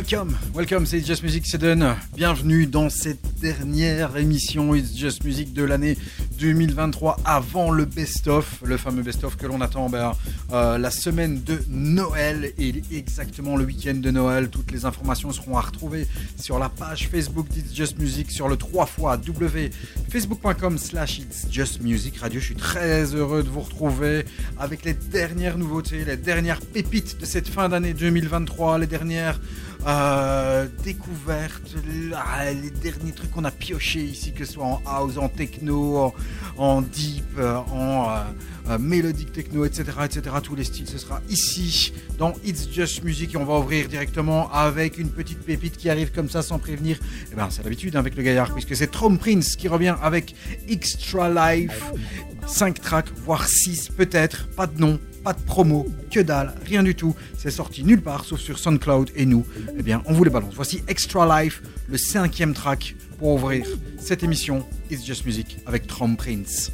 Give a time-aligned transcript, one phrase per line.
[0.00, 1.94] Welcome, welcome, c'est Just Music Seden.
[2.16, 5.98] Bienvenue dans cette dernière émission It's Just Music de l'année
[6.38, 10.12] 2023 avant le best-of, le fameux best-of que l'on attend ben,
[10.52, 14.48] euh, la semaine de Noël et exactement le week-end de Noël.
[14.48, 16.06] Toutes les informations seront à retrouver
[16.38, 21.82] sur la page Facebook d'It's Just Music sur le 3 fois www.facebook.com slash It's Just
[21.82, 22.40] Music Radio.
[22.40, 24.24] Je suis très heureux de vous retrouver
[24.58, 29.38] avec les dernières nouveautés, les dernières pépites de cette fin d'année 2023, les dernières
[29.86, 31.74] euh, découvertes,
[32.14, 36.14] ah, les derniers trucs qu'on a pioché ici, que ce soit en house, en techno,
[36.56, 38.22] en, deep, euh, en euh,
[38.68, 40.36] euh, mélodique techno, etc., etc.
[40.42, 44.52] Tous les styles, ce sera ici dans It's Just Music et on va ouvrir directement
[44.52, 46.98] avec une petite pépite qui arrive comme ça sans prévenir.
[47.32, 50.34] Eh ben, c'est l'habitude hein, avec le gaillard puisque c'est Trom Prince qui revient avec
[50.68, 51.92] Extra Life,
[52.46, 56.94] 5 tracks, voire 6 peut-être, pas de nom, pas de promo, que dalle, rien du
[56.94, 57.14] tout.
[57.36, 59.44] C'est sorti nulle part sauf sur SoundCloud et nous,
[59.76, 60.54] eh bien, on vous les balance.
[60.54, 63.66] Voici Extra Life, le cinquième track pour ouvrir
[63.98, 66.72] cette émission It's Just Music avec Trom Prince.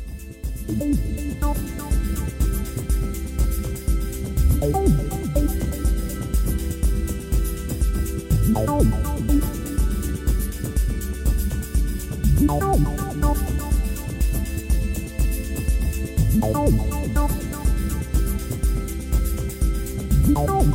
[20.37, 20.69] Trom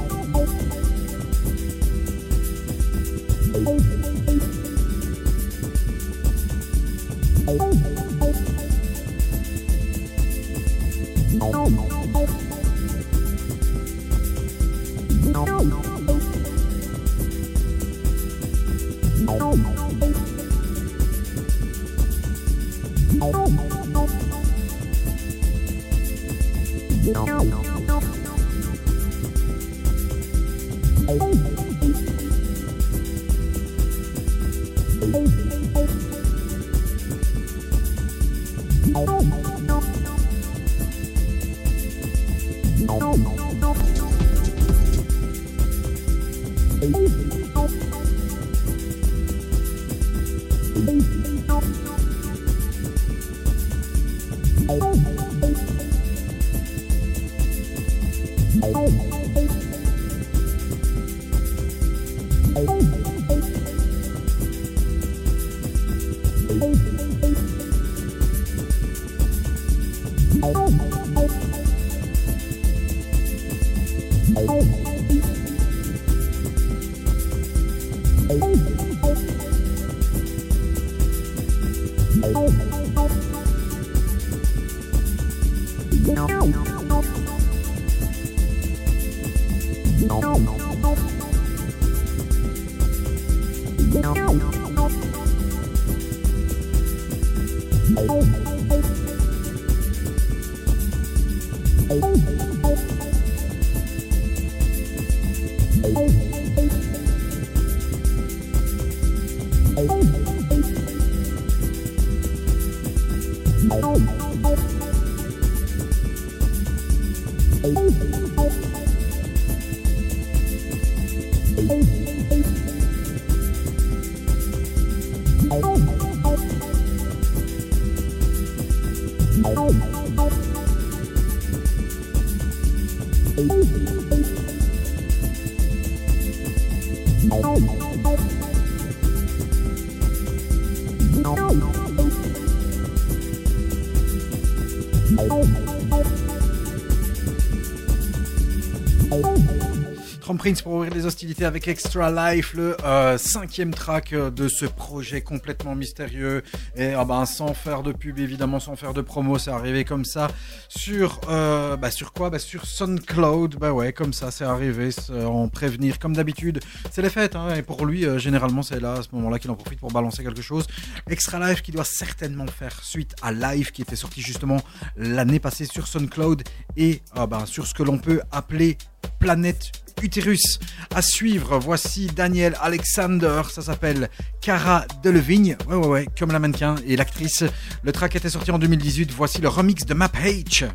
[150.41, 154.65] Prince pour ouvrir les hostilités avec Extra Life, le euh, cinquième track euh, de ce
[154.65, 156.41] projet complètement mystérieux.
[156.75, 160.03] Et ah ben, sans faire de pub, évidemment, sans faire de promo, c'est arrivé comme
[160.03, 160.29] ça.
[160.67, 162.31] Sur, euh, bah, sur quoi?
[162.31, 165.99] Bah, Sur SoundCloud, bah ouais, comme ça, c'est arrivé, en prévenir.
[165.99, 166.59] Comme d'habitude,
[166.89, 169.55] c'est les fêtes, hein, et pour lui, généralement, c'est là, à ce moment-là, qu'il en
[169.55, 170.65] profite pour balancer quelque chose.
[171.07, 174.59] Extra Life qui doit certainement faire suite à Live qui était sorti justement
[174.97, 176.41] l'année passée sur SoundCloud
[176.77, 178.79] et ah ben, sur ce que l'on peut appeler
[179.19, 179.71] Planète
[180.01, 180.59] Utérus.
[180.93, 184.09] À suivre, voici Daniel Alexander, ça s'appelle
[184.41, 187.43] Cara Delevingne, ouais ouais ouais, comme la mannequin et l'actrice.
[187.83, 190.69] Le track était sorti en 2018, voici le remix de Map H.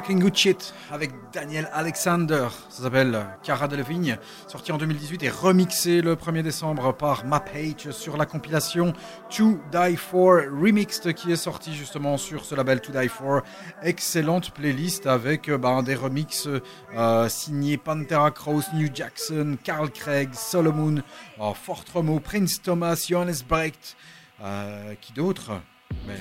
[0.00, 0.56] Fucking
[0.90, 2.48] avec Daniel Alexander.
[2.70, 4.16] Ça s'appelle Cara Delevingne,
[4.48, 8.94] sorti en 2018 et remixé le 1er décembre par Mapage sur la compilation
[9.36, 13.42] To Die For Remixed qui est sorti justement sur ce label To Die For.
[13.82, 16.48] Excellente playlist avec euh, ben, des remixes
[16.96, 21.02] euh, signés Pantera Cross, New Jackson, Carl Craig, Solomon,
[21.38, 23.96] oh, Fort Romo, Prince Thomas, Johannes Brecht.
[24.42, 25.60] Euh, qui d'autre?
[26.06, 26.16] Mais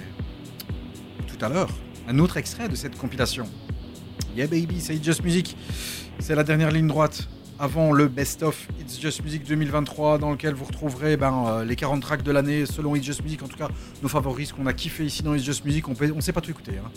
[1.28, 1.70] tout à l'heure
[2.10, 3.46] un autre extrait de cette compilation.
[4.36, 5.56] Yeah baby, c'est It's Just Music.
[6.20, 7.28] C'est la dernière ligne droite
[7.60, 11.76] avant le Best of It's Just Music 2023 dans lequel vous retrouverez ben, euh, les
[11.76, 13.68] 40 tracks de l'année selon It's Just Music, en tout cas
[14.02, 16.52] nos favoris, qu'on a kiffé ici dans It's Just Music, on ne sait pas tout
[16.52, 16.74] écouter.
[16.78, 16.90] Hein.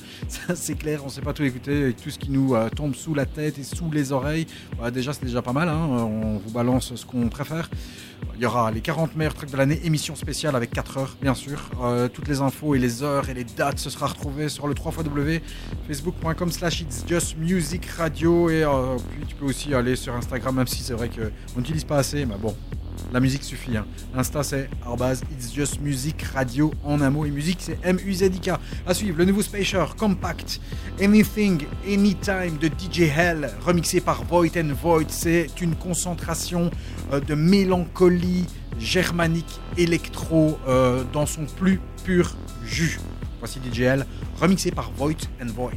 [0.55, 3.15] C'est clair, on ne sait pas tout écouter, tout ce qui nous euh, tombe sous
[3.15, 4.47] la tête et sous les oreilles.
[4.93, 5.89] déjà c'est déjà pas mal, hein.
[5.89, 7.69] on vous balance ce qu'on préfère.
[8.35, 11.35] Il y aura les 40 meilleurs tracks de l'année, émission spéciale avec 4 heures, bien
[11.35, 11.71] sûr.
[11.81, 14.75] Euh, toutes les infos et les heures et les dates, ce sera retrouvé sur le
[14.75, 14.93] 3
[15.87, 18.51] facebook.com slash it's just music radio.
[18.51, 21.85] Et euh, puis tu peux aussi aller sur Instagram, même si c'est vrai qu'on n'utilise
[21.85, 22.57] pas assez, mais bon,
[23.13, 23.77] la musique suffit.
[23.77, 23.87] Hein.
[24.15, 24.69] Insta c'est
[25.31, 27.25] It's Just Music Radio en un mot.
[27.27, 28.51] Et musique c'est M-U-Z-I-K.
[28.87, 30.61] À suivre le nouveau Spacer Compact
[31.01, 35.09] Anything Anytime de DJ Hell remixé par Void and Void.
[35.09, 36.71] C'est une concentration
[37.13, 38.47] euh, de mélancolie
[38.79, 42.99] germanique électro euh, dans son plus pur jus.
[43.41, 44.07] Voici DJ Hell
[44.41, 45.73] remixé par Void and Void.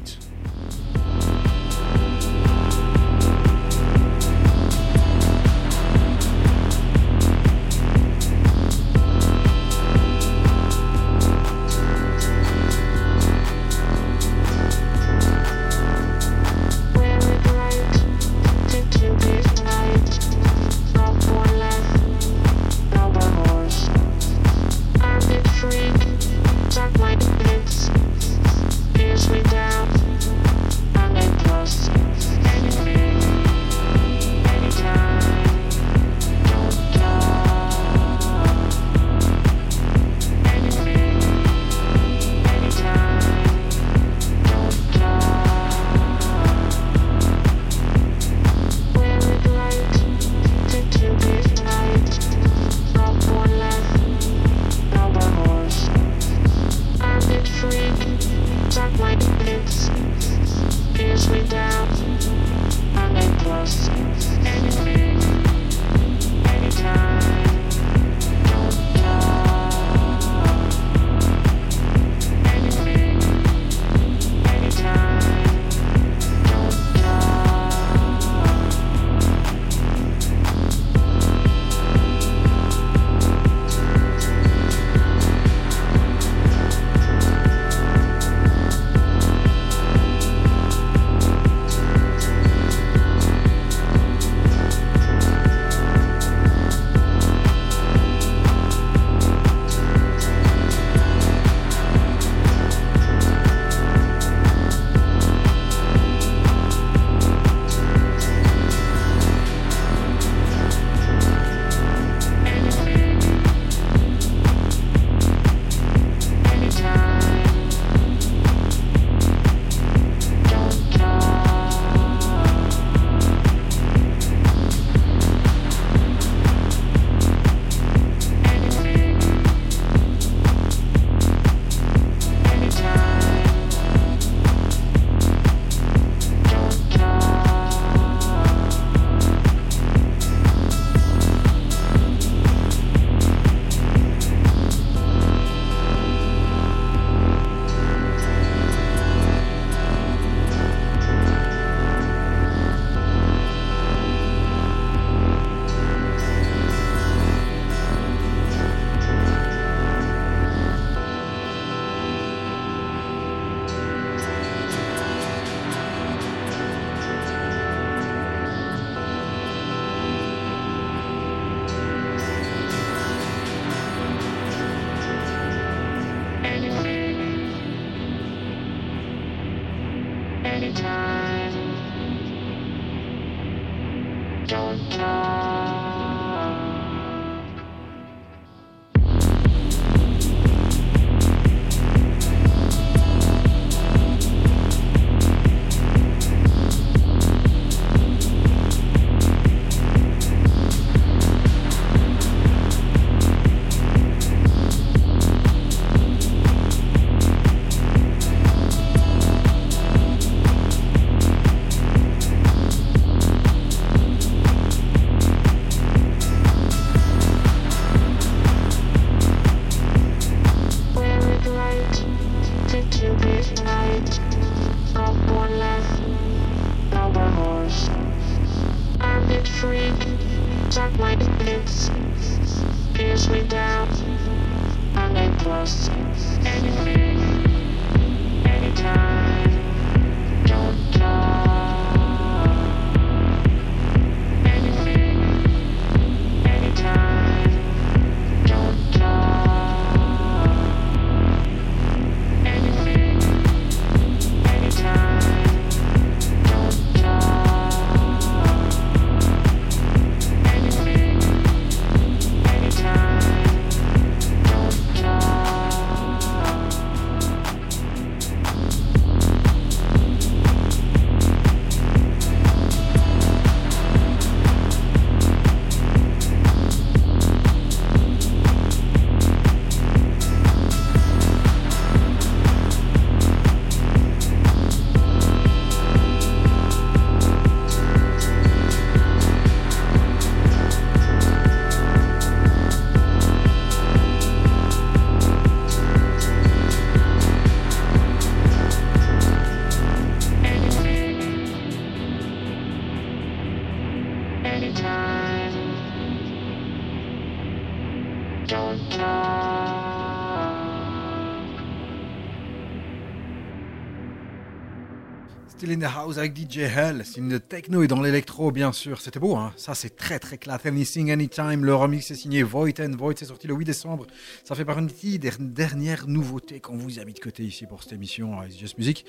[315.66, 317.02] Still in the House avec DJ Hell.
[317.06, 319.02] C'est une techno et dans l'électro, bien sûr.
[319.02, 320.64] C'était beau, hein Ça, c'est très très classe.
[320.64, 321.66] Anything, Anytime.
[321.66, 323.16] Le remix est signé Void and Void.
[323.18, 324.06] C'est sorti le 8 décembre.
[324.44, 327.94] Ça fait partie des dernières nouveautés qu'on vous a mis de côté ici pour cette
[327.94, 329.06] émission It's Just Music.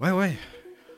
[0.00, 0.36] Ouais, ouais.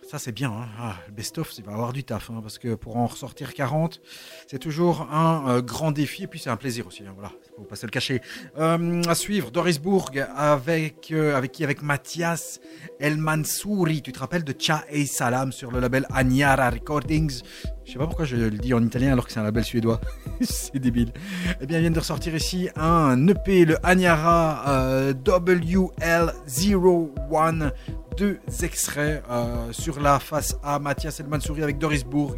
[0.09, 0.51] Ça, c'est bien.
[0.51, 2.31] Hein ah, le best-of, c'est va avoir du taf.
[2.31, 4.01] Hein, parce que pour en ressortir 40,
[4.47, 6.23] c'est toujours un euh, grand défi.
[6.23, 7.03] Et puis, c'est un plaisir aussi.
[7.03, 8.21] Hein, voilà, faut pas se le cacher.
[8.59, 12.61] Euh, à suivre, Doris Bourg avec, euh, avec qui Avec Mathias
[12.99, 14.01] El Mansouri.
[14.03, 17.43] Tu te rappelles de Cha et Salam sur le label Anyara Recordings?
[17.85, 20.01] Je sais pas pourquoi je le dis en italien alors que c'est un label suédois.
[20.41, 21.13] c'est débile.
[21.61, 27.73] Eh bien, il vient de ressortir ici un EP, le Anyara euh, WL01
[28.17, 32.37] deux extraits euh, sur la face A, Mathias El Mansouri avec Doris Bourg.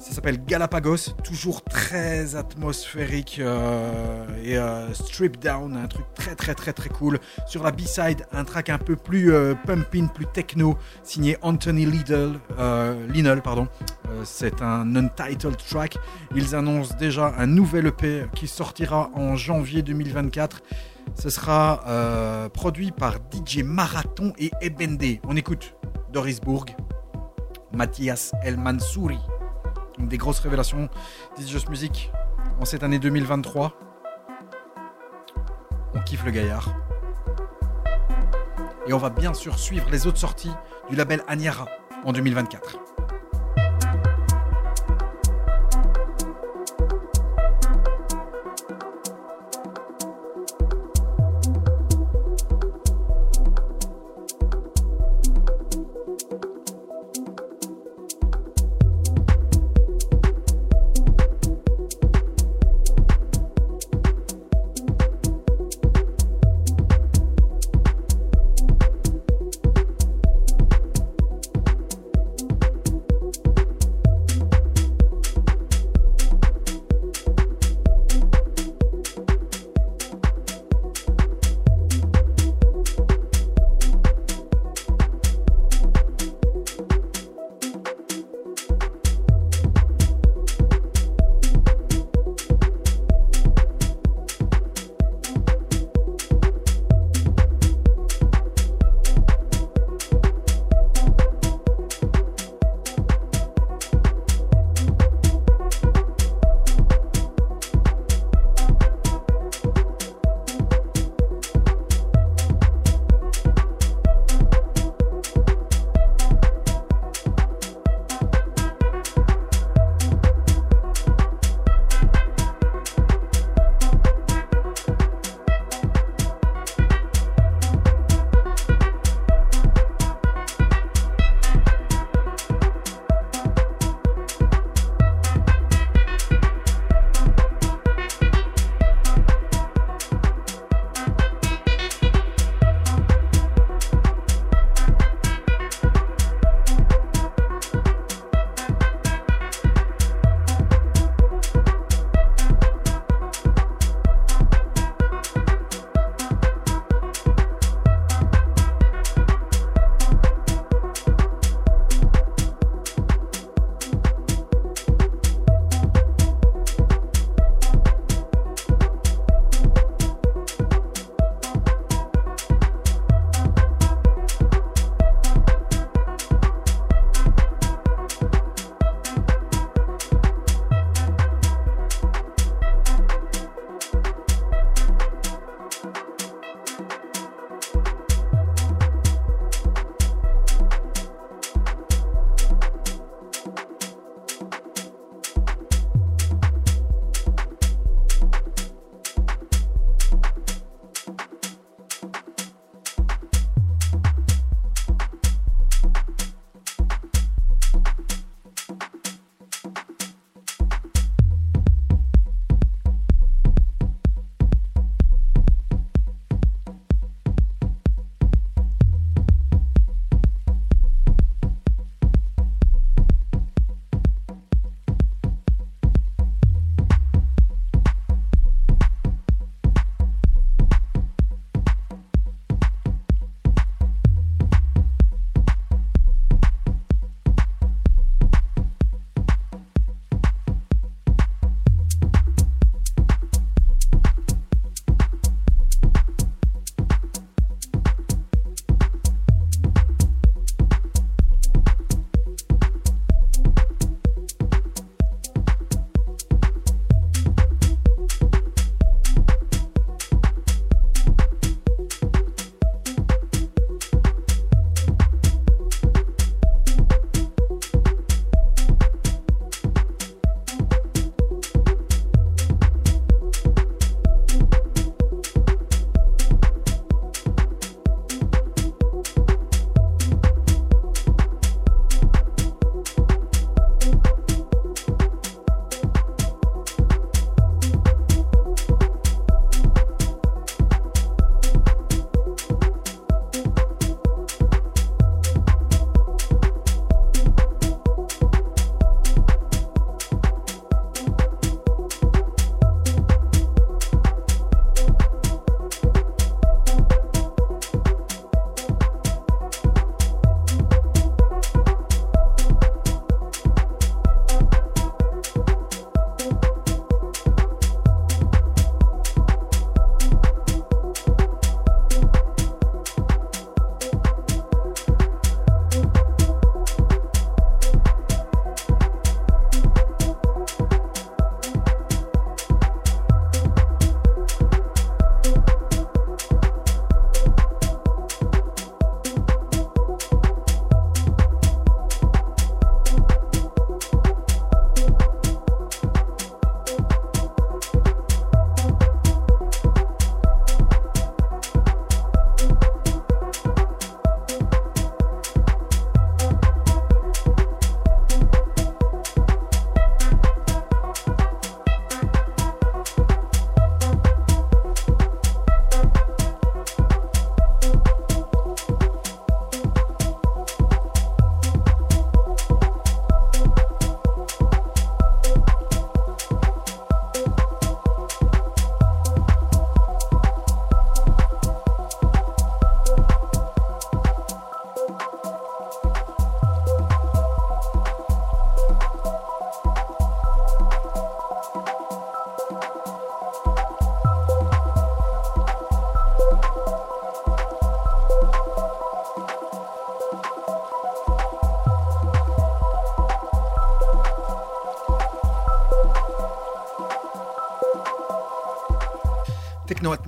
[0.00, 6.54] Ça s'appelle Galapagos, toujours très atmosphérique euh, et euh, strip down, un truc très très
[6.54, 7.20] très très cool.
[7.46, 11.86] Sur la B-side, un track un peu plus euh, pumping, plus techno, signé Anthony
[12.58, 13.42] euh, Linnell.
[13.42, 13.68] Pardon.
[14.08, 15.98] Euh, C'est un untitled track.
[16.34, 20.62] Ils annoncent déjà un nouvel EP qui sortira en janvier 2024.
[21.14, 25.18] Ce sera euh, produit par DJ Marathon et Ebende.
[25.28, 25.74] On écoute
[26.10, 26.64] Doris Bourg,
[27.74, 29.18] Mathias El Mansouri.
[30.08, 30.88] Des grosses révélations
[31.36, 32.10] This Music
[32.60, 33.72] en cette année 2023.
[35.94, 36.74] On kiffe le gaillard.
[38.86, 40.52] Et on va bien sûr suivre les autres sorties
[40.88, 41.66] du label Aniara
[42.04, 42.89] en 2024.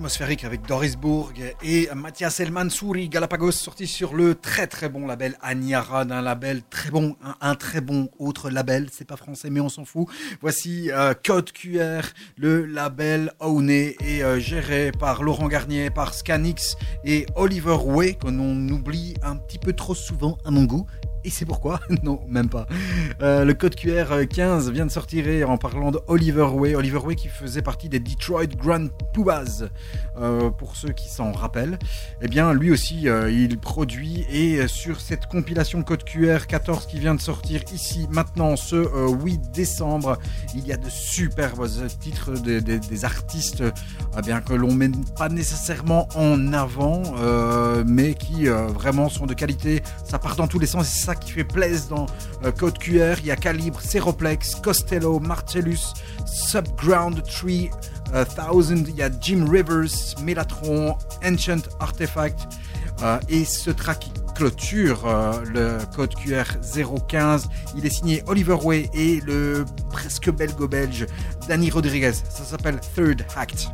[0.03, 1.31] Techno-atmosphérique avec Doris Bourg
[1.63, 6.61] et Mathias Elman Souri Galapagos sorti sur le très très bon label Aniara d'un label
[6.69, 10.07] très bon, un, très bon autre label, c'est pas français mais on s'en fout.
[10.41, 12.01] Voici euh, Code QR,
[12.35, 18.27] le label owné et euh, géré par Laurent Garnier, par Scanix et Oliver Way, que
[18.27, 20.85] l'on oublie un petit peu trop souvent à mon goût.
[21.25, 22.67] Et c'est pourquoi Non, même pas.
[23.21, 26.75] Euh, le code QR 15 vient de sortir en parlant de Oliver Way.
[26.75, 29.69] Oliver Way qui faisait partie des Detroit Grand Poobahs,
[30.17, 31.79] euh, pour ceux qui s'en rappellent.
[32.21, 34.25] Eh bien, lui aussi, euh, il produit.
[34.29, 38.75] Et sur cette compilation code QR 14 qui vient de sortir ici, maintenant, ce
[39.23, 40.17] 8 décembre,
[40.55, 41.67] il y a de superbes
[41.99, 43.63] titres des artistes
[44.17, 47.03] eh bien, que l'on met pas nécessairement en avant,
[47.85, 49.81] mais qui vraiment sont de qualité.
[50.03, 50.87] Ça part dans tous les sens.
[50.87, 52.05] Et ça qui fait plaisir dans
[52.43, 53.15] euh, Code QR.
[53.19, 55.93] Il y a Calibre, Ceroplex, Costello, Marcellus,
[56.25, 57.69] Subground Tree,
[58.13, 58.85] 1000.
[58.89, 62.47] Il y a Jim Rivers, Melatron, Ancient Artifact.
[63.01, 66.45] Euh, et ce track clôture euh, le code QR
[67.07, 67.49] 015.
[67.77, 71.07] Il est signé Oliver Way et le presque belgo-belge
[71.47, 72.13] Danny Rodriguez.
[72.13, 73.67] Ça s'appelle Third Act.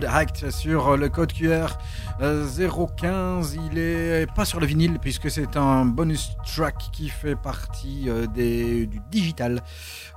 [0.00, 1.68] Third sur le code QR
[2.20, 3.58] 015.
[3.70, 8.26] Il est pas sur le vinyle puisque c'est un bonus track qui fait partie euh,
[8.26, 9.62] des, du digital.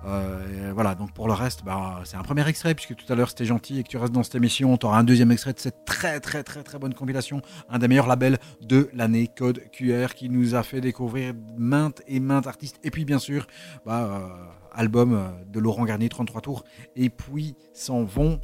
[0.06, 3.30] Euh, voilà, donc pour le reste, bah, c'est un premier extrait puisque tout à l'heure
[3.30, 4.78] c'était gentil et que tu restes dans cette émission.
[4.78, 7.42] Tu auras un deuxième extrait de cette très très très très bonne compilation.
[7.70, 12.20] Un des meilleurs labels de l'année, Code QR, qui nous a fait découvrir maintes et
[12.20, 12.80] maintes artistes.
[12.84, 13.48] Et puis bien sûr,
[13.86, 14.28] bah, euh,
[14.74, 16.64] album de Laurent Garnier, 33 tours.
[16.96, 18.40] Et puis s'en vont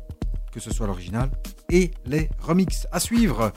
[0.56, 1.30] que ce soit l'original
[1.70, 2.88] et les remixes.
[2.94, 3.52] À suivre,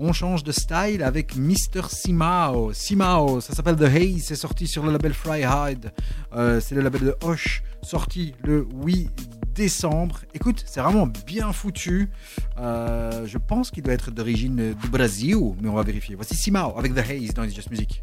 [0.00, 1.82] on change de style avec Mr.
[1.90, 2.72] Simao.
[2.72, 5.92] Simao, ça s'appelle The Haze, c'est sorti sur le label Fry Hide.
[6.32, 9.10] Euh, c'est le label de Hoche, sorti le 8
[9.54, 10.20] décembre.
[10.32, 12.08] Écoute, c'est vraiment bien foutu.
[12.58, 16.14] Euh, je pense qu'il doit être d'origine du Brésil, mais on va vérifier.
[16.14, 18.02] Voici Simao avec The Haze dans It's Just Music.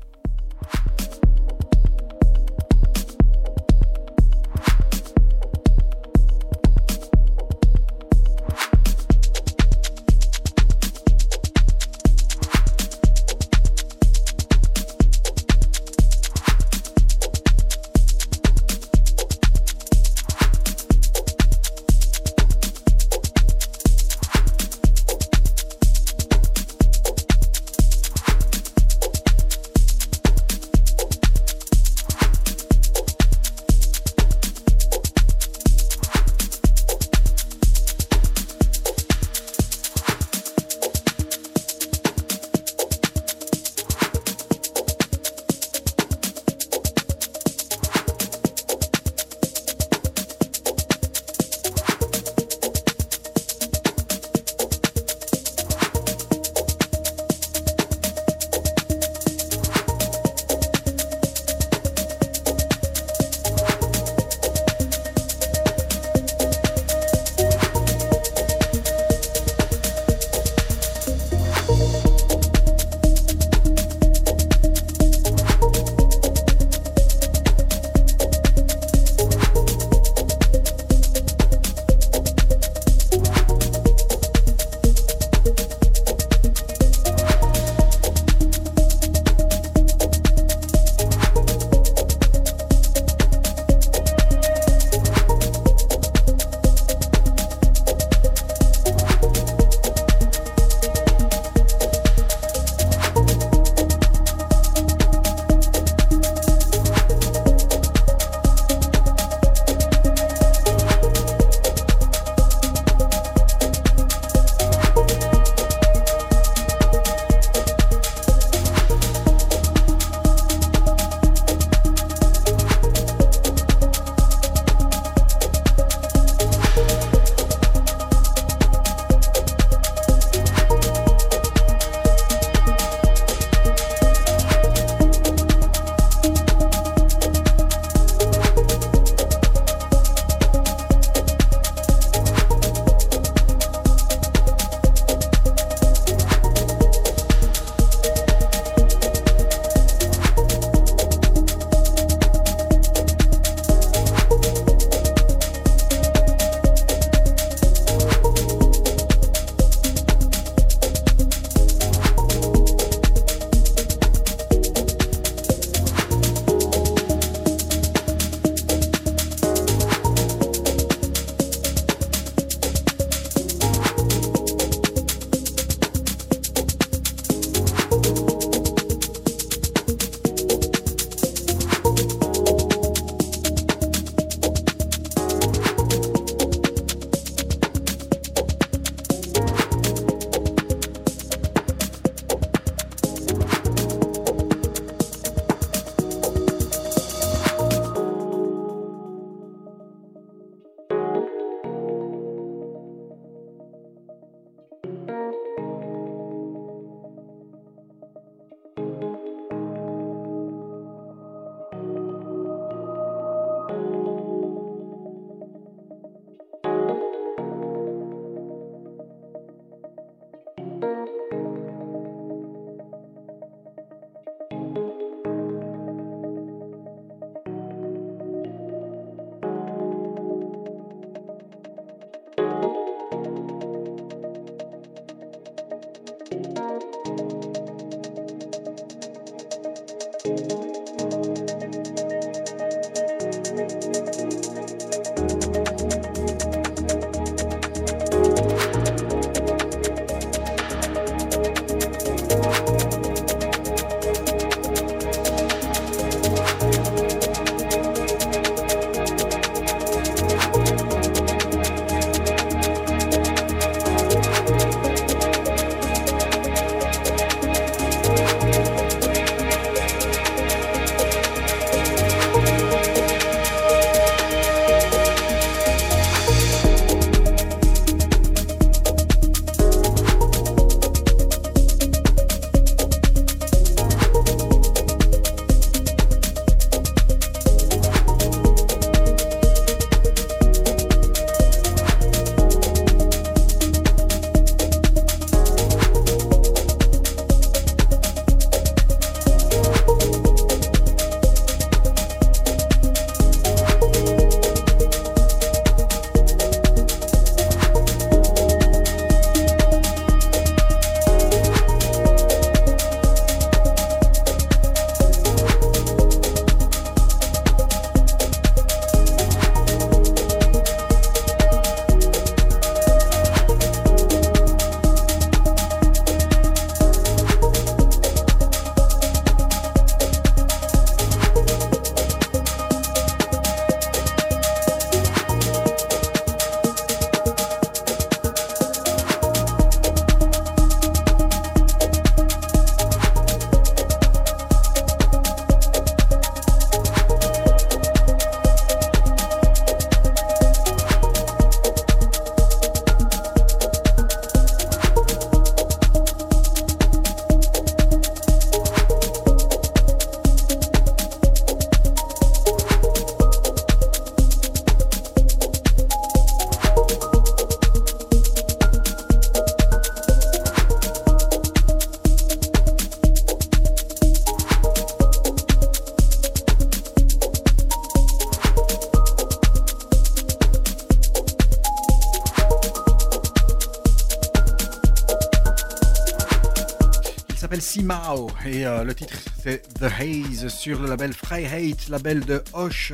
[388.45, 392.93] Et euh, le titre c'est The Haze sur le label Freiheit, label de Hoche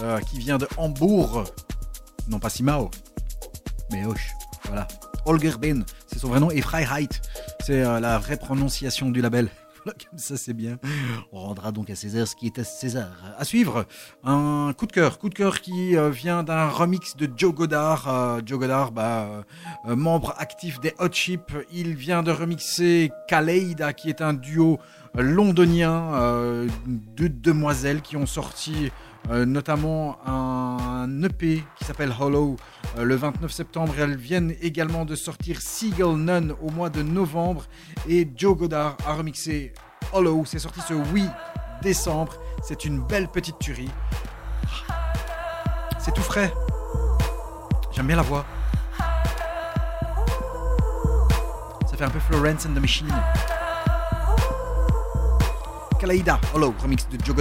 [0.00, 1.44] euh, qui vient de Hambourg.
[2.28, 2.90] Non pas Simao,
[3.90, 4.32] mais Hoche.
[4.64, 4.86] Voilà.
[5.24, 7.08] Holger Ben, c'est son vrai nom et Freiheit,
[7.64, 9.48] c'est euh, la vraie prononciation du label.
[10.16, 10.78] Ça, c'est bien.
[11.32, 13.10] On rendra donc à César ce qui est à César.
[13.38, 13.86] À suivre,
[14.24, 15.18] un coup de cœur.
[15.18, 18.40] Coup de cœur qui vient d'un remix de Joe Godard.
[18.44, 19.44] Joe Godard, bah,
[19.86, 20.47] membre actif
[20.80, 21.52] des Hot Chip.
[21.72, 24.80] Il vient de remixer Kaleida, qui est un duo
[25.14, 28.90] londonien euh, de demoiselles qui ont sorti
[29.30, 32.56] euh, notamment un EP qui s'appelle Hollow
[32.96, 33.94] euh, le 29 septembre.
[33.98, 37.66] Elles viennent également de sortir Seagull Nun au mois de novembre.
[38.08, 39.72] Et Joe Godard a remixé
[40.12, 40.42] Hollow.
[40.44, 41.30] C'est sorti ce 8
[41.82, 42.34] décembre.
[42.64, 43.90] C'est une belle petite tuerie.
[46.00, 46.52] C'est tout frais.
[47.92, 48.44] J'aime bien la voix.
[51.98, 53.08] Fait un peu Florence and the Machine.
[55.98, 57.34] Kalaïda, Hollow, remix de Joe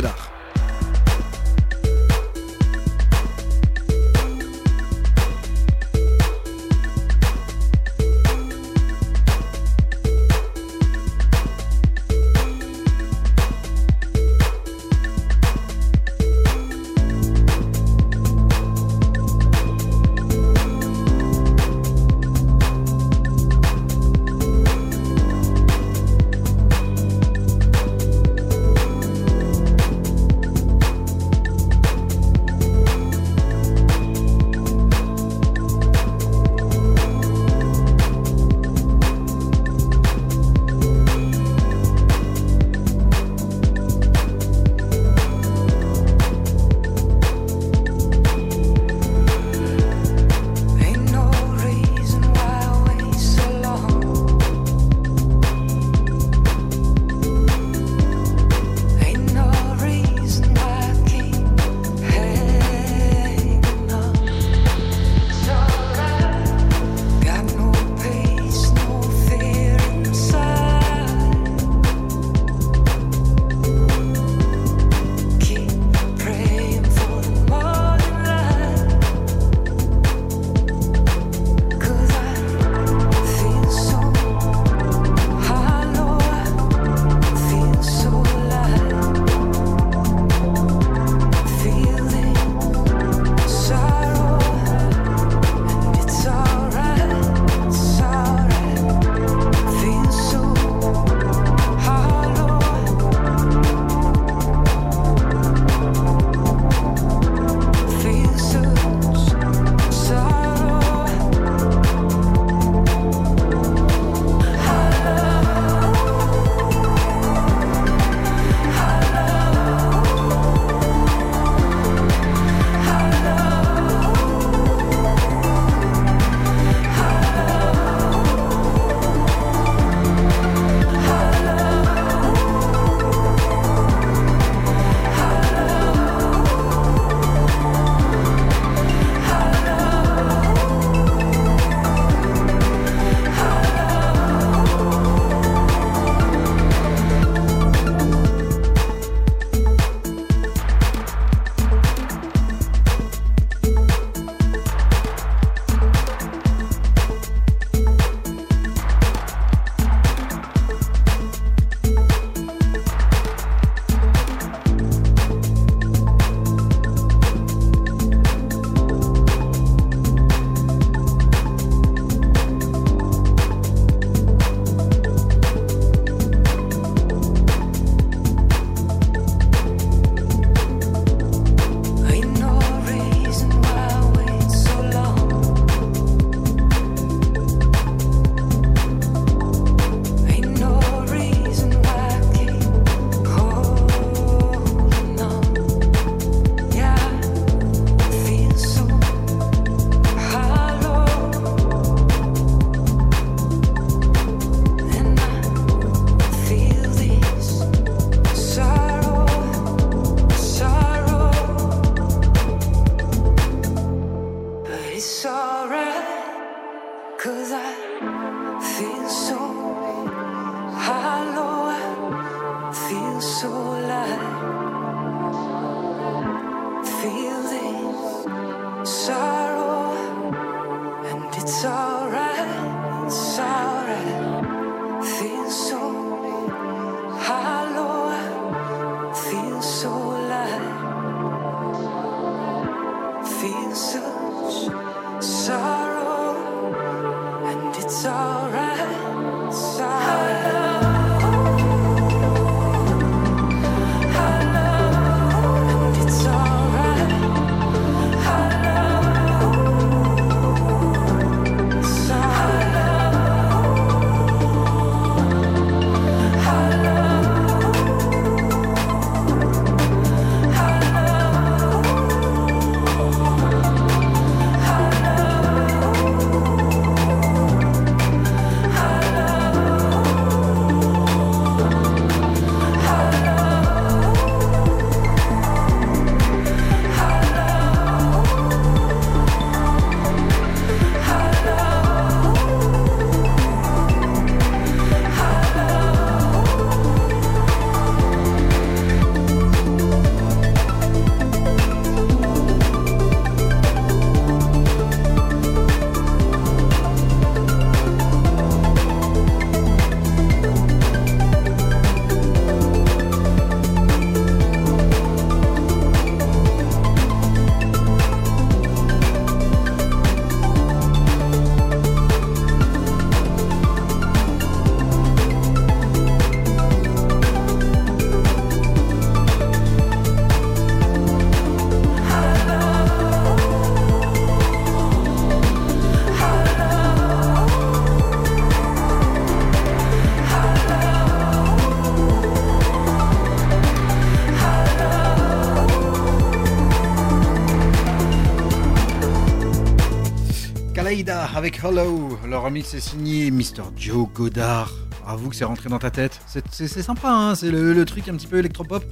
[351.47, 352.19] avec Hollow.
[352.27, 353.71] Le remix est signé Mr.
[353.77, 354.73] Joe Godard.
[355.05, 356.19] Avoue que c'est rentré dans ta tête.
[356.25, 358.83] C'est- sympa, hein c'est le, truc un petit peu électropop.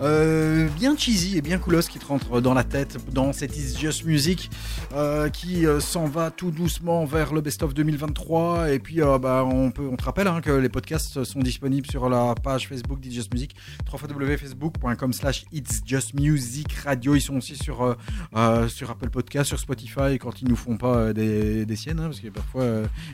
[0.00, 3.78] Euh, bien cheesy et bien coolos qui te rentre dans la tête dans cette Is
[3.78, 4.50] Just Music
[4.92, 8.72] euh, qui euh, s'en va tout doucement vers le Best of 2023.
[8.72, 12.66] Et puis, bah, on, te rappelle hein, que les podcasts sont disponibles sur la page
[12.66, 13.54] Facebook d'It's Just Music,
[13.98, 17.14] www.facebook.com slash It's Just Music Radio.
[17.14, 17.94] Ils sont aussi sur, euh,
[18.36, 21.98] euh, sur Apple Podcast, sur Spotify quand ils nous font pas euh, des, des siennes,
[22.00, 22.64] hein, parce que parfois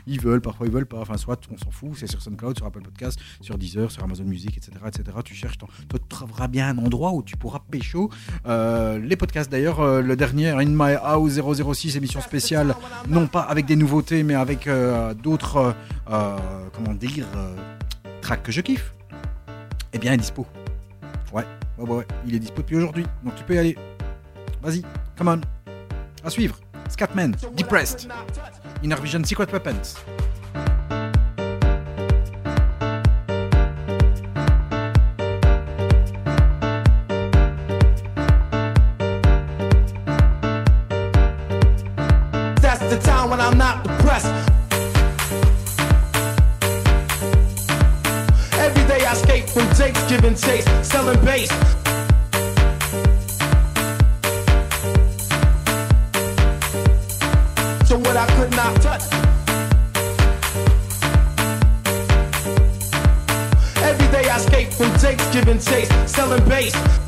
[0.05, 0.99] ils veulent, parfois ils veulent pas.
[0.99, 4.25] Enfin, soit on s'en fout, c'est sur SoundCloud, sur Apple Podcast, sur Deezer, sur Amazon
[4.25, 4.71] Music, etc.
[4.87, 5.17] etc.
[5.23, 8.11] Tu cherches, tu trouveras bien un endroit où tu pourras pécho
[8.45, 9.51] les podcasts.
[9.51, 12.75] D'ailleurs, le dernier, In My House 006, émission spéciale,
[13.07, 14.69] non pas avec des nouveautés, mais avec
[15.23, 15.75] d'autres,
[16.05, 17.27] comment dire,
[18.21, 18.93] tracks que je kiffe,
[19.93, 20.45] eh bien, est dispo.
[21.33, 21.43] Ouais,
[21.77, 23.77] ouais, ouais, il est dispo depuis aujourd'hui, donc tu peux y aller.
[24.61, 24.81] Vas-y,
[25.17, 25.41] come on.
[26.25, 26.57] À suivre.
[26.89, 28.07] Scatman, Depressed,
[28.81, 29.95] Inner Vision, Secret Weapons.
[42.61, 43.96] That's the time when I'm not.
[50.07, 51.49] Giving chase, selling bass.
[57.87, 59.03] So what I could not touch.
[63.83, 67.06] Every day I escape from takes, giving chase, selling bass.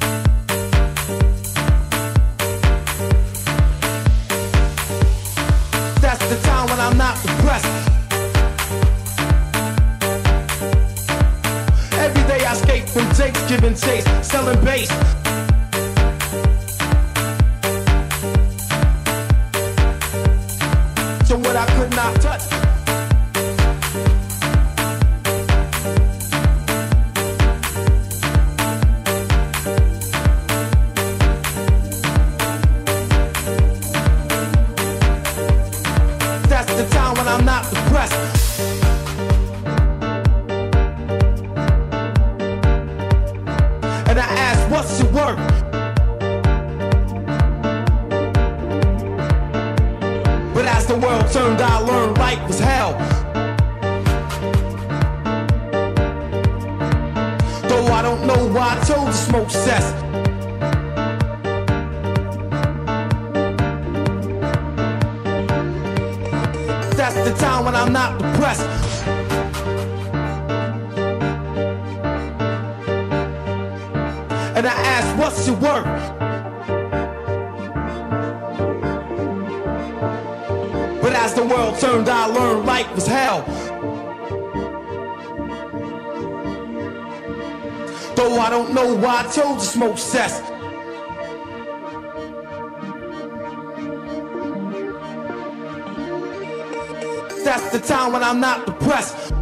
[13.50, 15.19] Giving chase, selling bass.
[44.90, 45.38] What's your work?
[50.54, 52.94] But as the world turned, I learned life was hell.
[57.70, 59.94] Though I don't know why I chose to smoke cess.
[66.96, 68.89] That's the time when I'm not depressed.
[75.48, 75.86] Your work?
[81.02, 83.42] But as the world turned, I learned life was hell.
[88.16, 90.42] Though I don't know why I chose to smoke cess.
[97.44, 99.34] That's the time when I'm not depressed.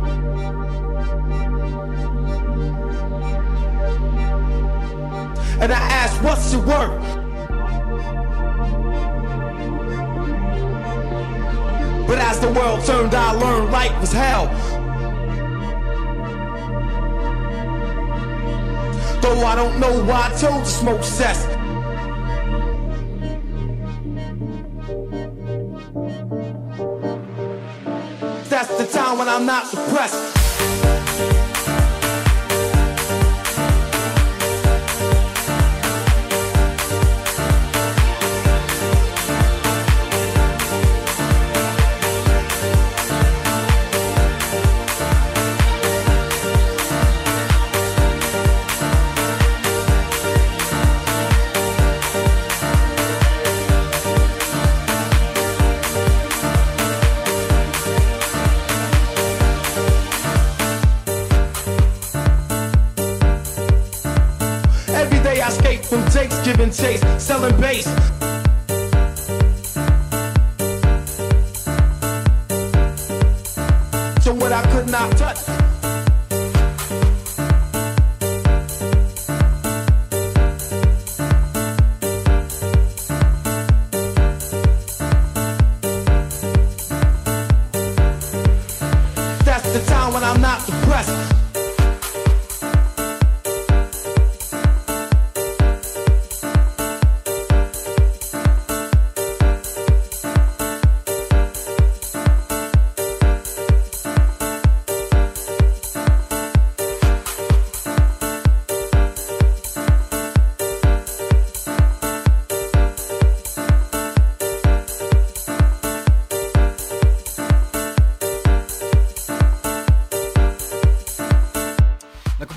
[6.22, 7.02] What's your work?
[12.08, 14.48] But as the world turned, I learned life was hell.
[19.22, 21.46] Though I don't know why I chose to smoke cess.
[28.50, 30.37] That's the time when I'm not depressed.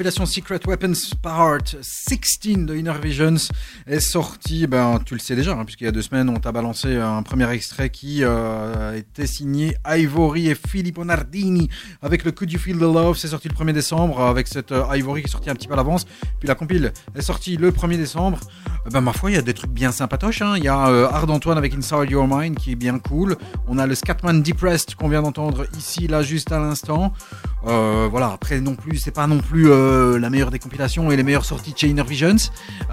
[0.00, 3.36] Compilation Secret Weapons Part 16 de Inner Visions
[3.86, 6.52] est sortie, ben, tu le sais déjà, hein, puisqu'il y a deux semaines, on t'a
[6.52, 11.68] balancé un premier extrait qui euh, était signé Ivory et Filippo Nardini
[12.00, 13.18] avec le Could You Feel the Love.
[13.18, 15.74] C'est sorti le 1er décembre avec cette euh, Ivory qui est sorti un petit peu
[15.74, 16.06] à l'avance.
[16.38, 18.40] Puis la compile est sortie le 1er décembre.
[18.90, 20.42] Euh, Ben, ma foi, il y a des trucs bien sympatoches.
[20.42, 20.54] hein.
[20.56, 23.36] Il y a euh, Antoine avec Inside Your Mind qui est bien cool.
[23.68, 27.12] On a le Scatman Depressed qu'on vient d'entendre ici, là, juste à l'instant.
[27.66, 31.16] Euh, voilà, après non plus, c'est pas non plus euh, la meilleure des compilations et
[31.16, 32.36] les meilleures sorties de chez Visions.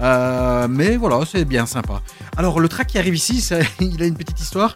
[0.00, 2.00] Euh, mais voilà, c'est bien sympa.
[2.36, 3.44] Alors, le track qui arrive ici,
[3.80, 4.74] il a une petite histoire.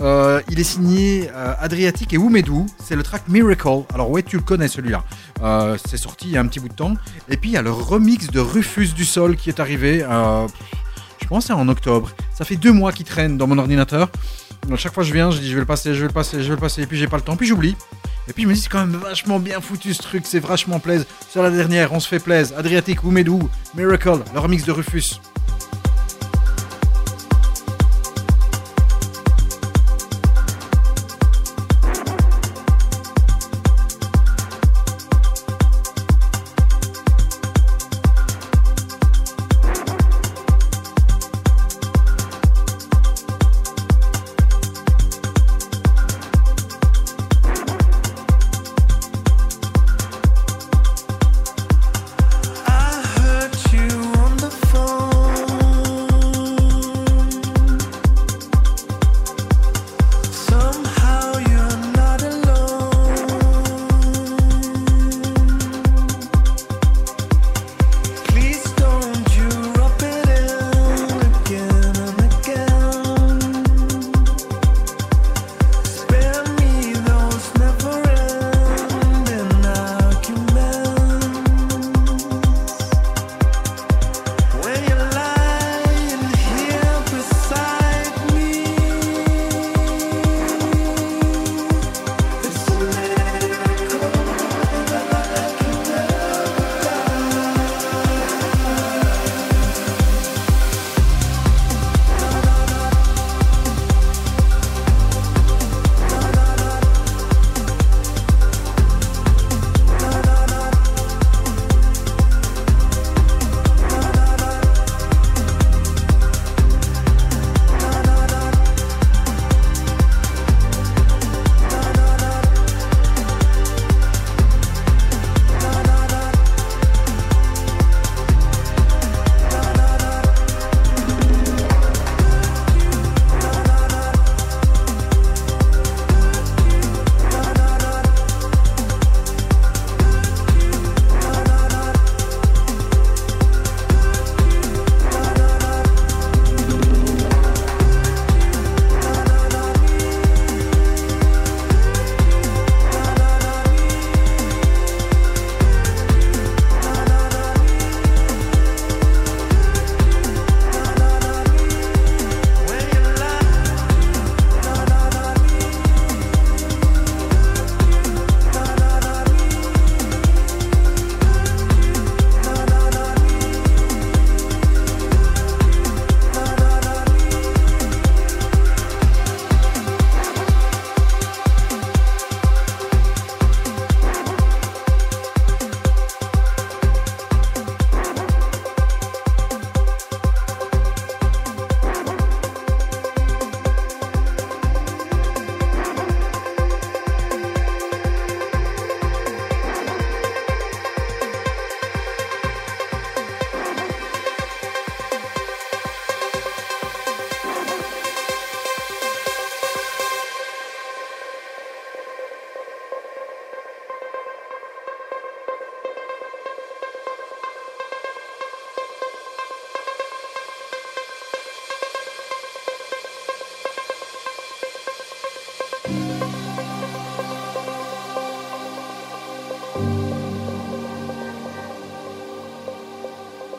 [0.00, 2.66] Euh, il est signé euh, Adriatic et Oumedou.
[2.82, 3.84] C'est le track Miracle.
[3.94, 5.04] Alors ouais, tu le connais celui-là.
[5.42, 6.94] Euh, c'est sorti il y a un petit bout de temps.
[7.28, 10.02] Et puis il y a le remix de Rufus du Sol qui est arrivé.
[10.02, 10.46] euh,
[11.20, 12.10] je pense c'est en octobre.
[12.34, 14.08] Ça fait deux mois qu'il traîne dans mon ordinateur.
[14.68, 16.12] Donc, chaque fois que je viens, je dis je vais le passer, je vais le
[16.12, 16.82] passer, je vais le passer.
[16.82, 17.76] Et puis j'ai pas le temps, puis j'oublie.
[18.28, 20.78] Et puis je me dis c'est quand même vachement bien foutu ce truc, c'est vachement
[20.78, 21.06] plaise.
[21.30, 22.54] Sur la dernière, on se fait plaise.
[22.56, 25.20] Adriatic, Oumedou, Miracle, le remix de Rufus.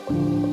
[0.06, 0.43] It's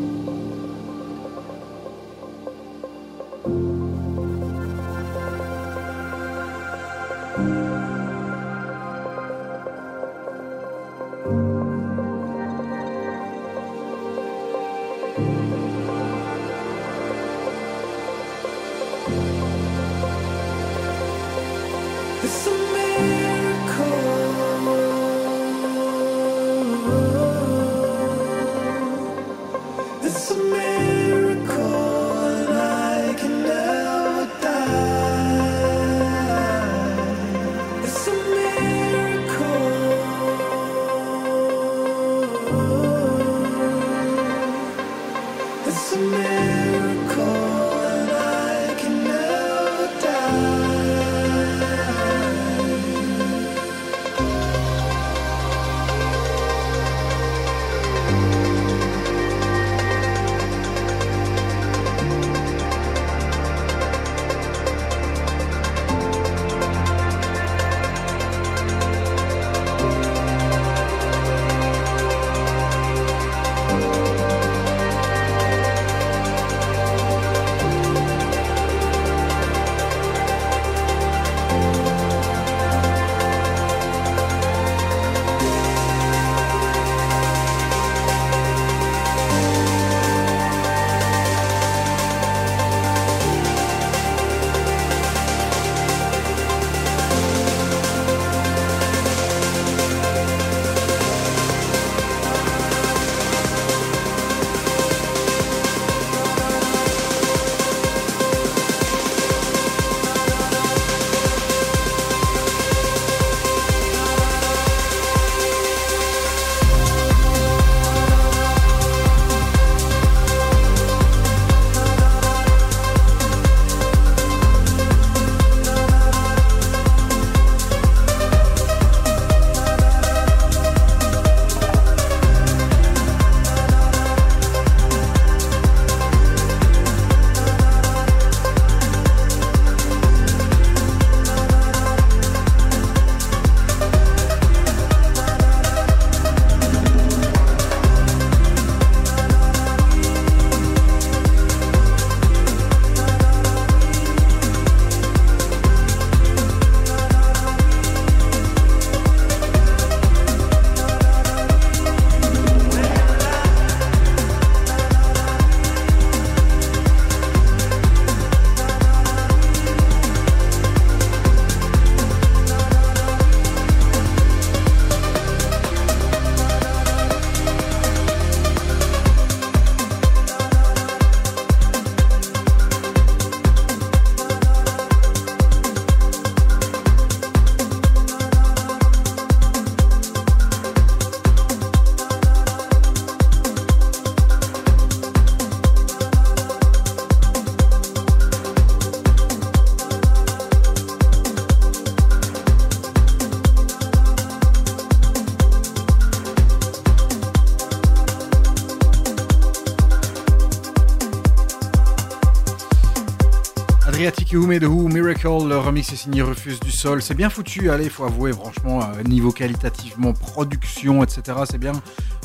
[214.34, 217.02] Et The Who, Miracle, le remix est signé Refuse du Sol.
[217.02, 221.74] C'est bien foutu, allez, faut avouer, franchement, euh, niveau qualitativement, production, etc., c'est bien.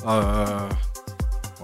[0.06, 0.46] Euh,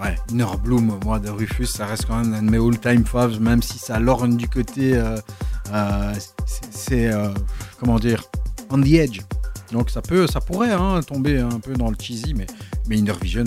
[0.01, 3.41] ouais, Inner Bloom, moi, de Rufus, ça reste quand même un de mes all-time faves,
[3.41, 4.95] même si ça lorgne du côté.
[4.97, 6.13] euh,
[6.45, 7.13] c'est-
[7.79, 8.25] comment dire
[8.71, 9.21] On the edge.
[9.71, 12.47] Donc ça peut, ça pourrait hein, tomber un peu dans le cheesy, mais,
[12.89, 13.45] mais Inner Vision,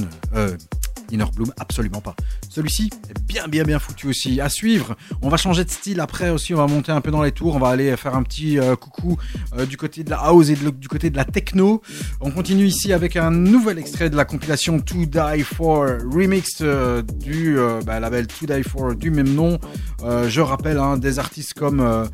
[1.11, 2.15] Inner Bloom, absolument pas.
[2.56, 4.39] Celui-ci est bien, bien, bien foutu aussi.
[4.39, 7.22] À suivre, on va changer de style après aussi, on va monter un peu dans
[7.22, 9.18] les tours, on va aller faire un petit euh, coucou
[9.58, 11.82] euh, du côté de la house et du côté de la techno.
[12.22, 17.01] On continue ici avec un nouvel extrait de la compilation To Die For remix euh,
[17.01, 19.60] du bah, label To Die For du même nom.
[20.01, 22.08] Je rappelle hein, des artistes comme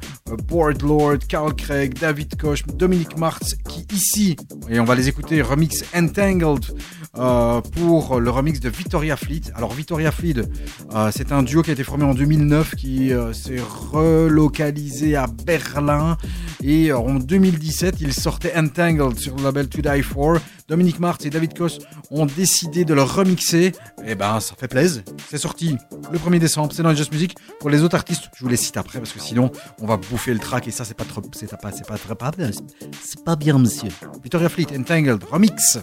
[0.48, 4.38] Board Lord, Carl Craig, David Koch, Dominique Martz qui ici,
[4.70, 6.66] et on va les écouter, remix Entangled
[7.14, 9.42] pour le remix de Victoria Fleet.
[9.56, 13.34] Alors Victoria Fleet, euh, c'est un duo qui a été formé en 2009 qui euh,
[13.34, 13.62] s'est
[13.92, 16.18] relocalisé à Berlin
[16.64, 20.38] et euh, en 2017 il sortait Entangled sur le label To Die For.
[20.68, 21.80] Dominique Martz et David Koch
[22.12, 23.74] ont décidé de le remixer.
[24.06, 25.04] Et ben ça fait plaisir.
[25.30, 25.76] C'est sorti
[26.12, 27.36] le 1er décembre, c'est dans Just Music.
[27.60, 29.52] Pour les autres artistes, je vous les cite après parce que sinon
[29.82, 32.32] on va bouffer le track et ça c'est pas trop c'est pas pas
[33.26, 33.90] pas bien monsieur.
[34.24, 35.78] Victoria Fleet Entangled remix.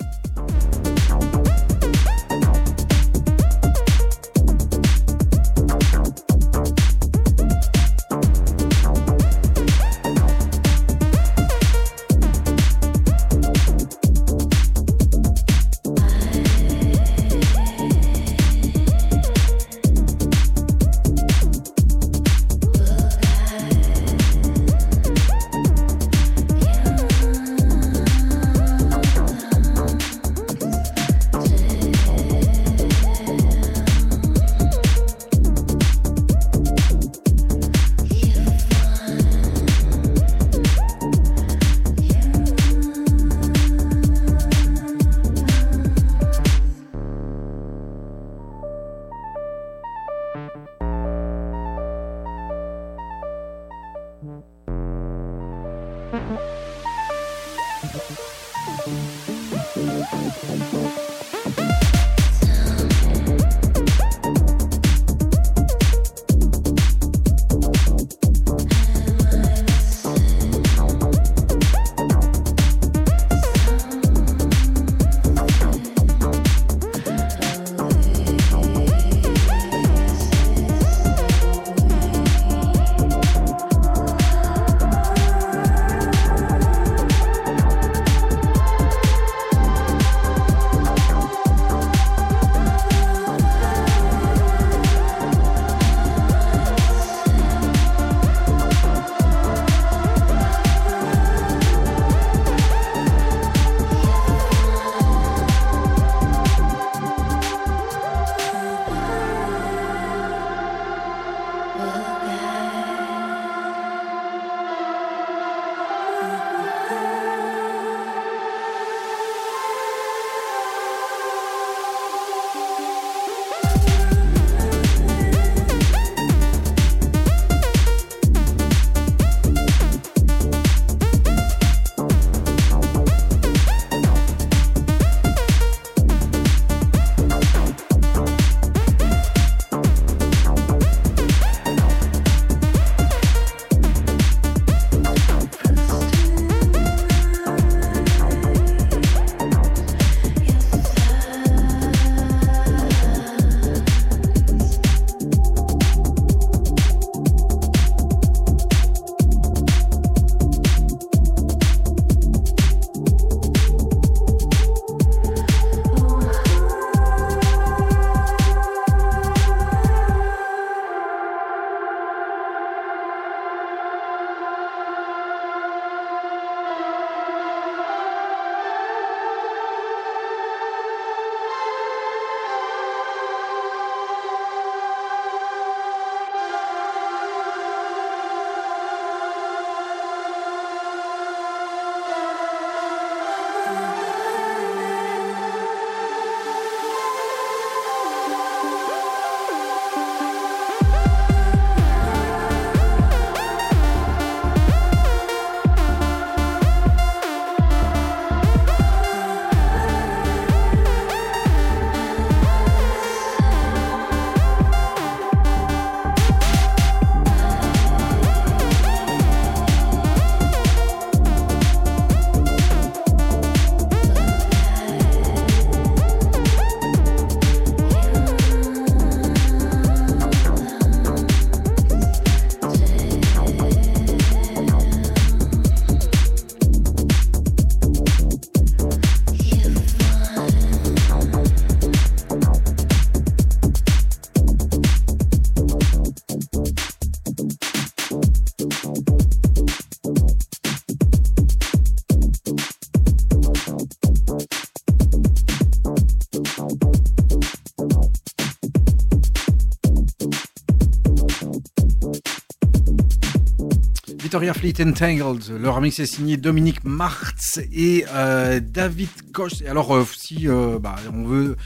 [264.39, 265.43] Fleet Entangled.
[265.61, 269.63] Le remix est signé Dominique Martz et euh, David Koch.
[269.65, 271.57] Et alors, euh, si euh, bah, on veut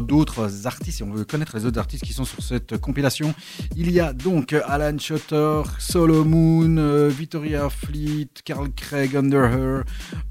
[0.00, 3.34] d'autres artistes, si on veut connaître les autres artistes qui sont sur cette compilation,
[3.76, 9.82] il y a donc Alan Shutter, Solo Moon, euh, Victoria Fleet, Carl Craig, Under Her,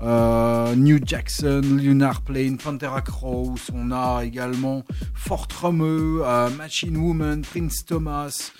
[0.01, 3.55] euh, New Jackson, Lunar Plane, Pantera Crows.
[3.73, 8.51] On a également Fort Romeu, euh, Machine Woman, Prince Thomas,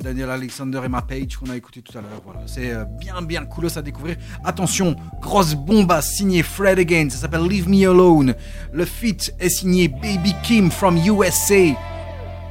[0.00, 2.22] Daniel Alexander, Emma Page qu'on a écouté tout à l'heure.
[2.24, 4.16] Voilà, c'est bien bien coolos à découvrir.
[4.44, 8.34] Attention, grosse bombasse signée Fred Again, ça s'appelle Leave Me Alone.
[8.72, 11.74] Le feat est signé Baby Kim from USA.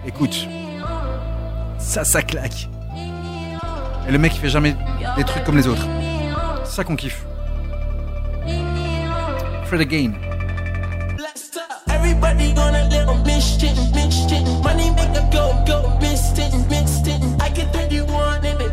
[0.06, 0.48] Écoute,
[1.78, 2.70] ça ça claque.
[4.08, 4.76] Et le mec il fait jamais
[5.18, 5.88] des trucs comme les autres.
[6.66, 7.26] C'est ça qu'on kiffe.
[9.66, 10.14] Fred Again.
[11.88, 14.62] Everybody gonna little mission, mission.
[14.62, 17.42] Money make a go, go, instant, instant.
[17.42, 18.73] I can turn you on in an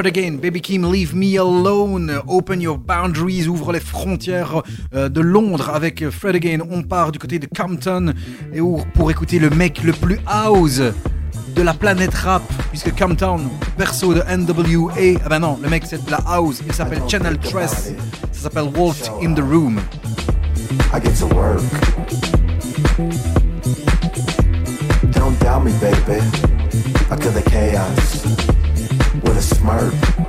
[0.00, 2.10] Fred again, Baby Kim, leave me alone.
[2.26, 4.62] Open your boundaries, ouvre les frontières
[4.94, 6.60] euh, de Londres avec Fred again.
[6.70, 8.14] On part du côté de Compton
[8.54, 10.80] et où- pour écouter le mec le plus house
[11.54, 12.40] de la planète rap,
[12.70, 13.40] puisque Compton,
[13.76, 17.36] perso de NWA, ah ben non, le mec c'est de la house, il s'appelle Channel
[17.36, 17.92] Tress,
[18.32, 19.80] ça s'appelle Walked in the Room.
[20.94, 21.60] I get to work.
[25.12, 26.22] Don't doubt me, baby.
[27.10, 28.49] I kill the chaos
[29.60, 30.19] Smart.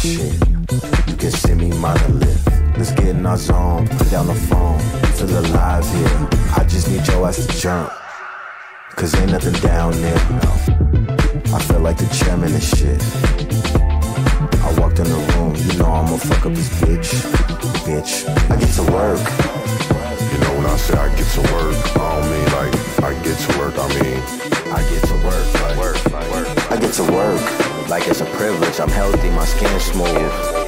[0.00, 0.32] Shit.
[1.08, 2.46] You can see me monolith.
[2.76, 4.78] Let's get in our zone, put down the phone.
[5.16, 6.28] Feel alive here.
[6.56, 7.92] I just need your ass to jump.
[8.96, 10.22] Cause ain't nothing down there.
[10.42, 10.52] No.
[11.54, 13.00] I feel like the chairman and shit.
[14.64, 17.10] I walked in the room, you know I'ma fuck up this bitch.
[17.84, 19.99] Bitch, I get to work.
[20.32, 23.36] You know when I say I get to work, I don't mean like I get
[23.38, 24.22] to work, I mean
[24.72, 26.72] I get to work, like, work, like, work.
[26.72, 28.78] I get to work like it's a privilege.
[28.78, 30.59] I'm healthy, my skin smooth.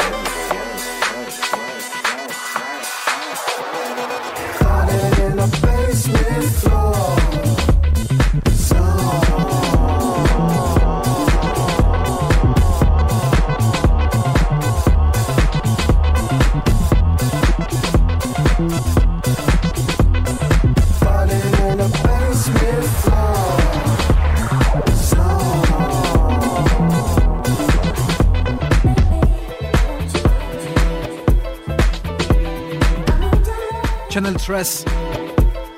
[34.53, 34.85] Channel Tress.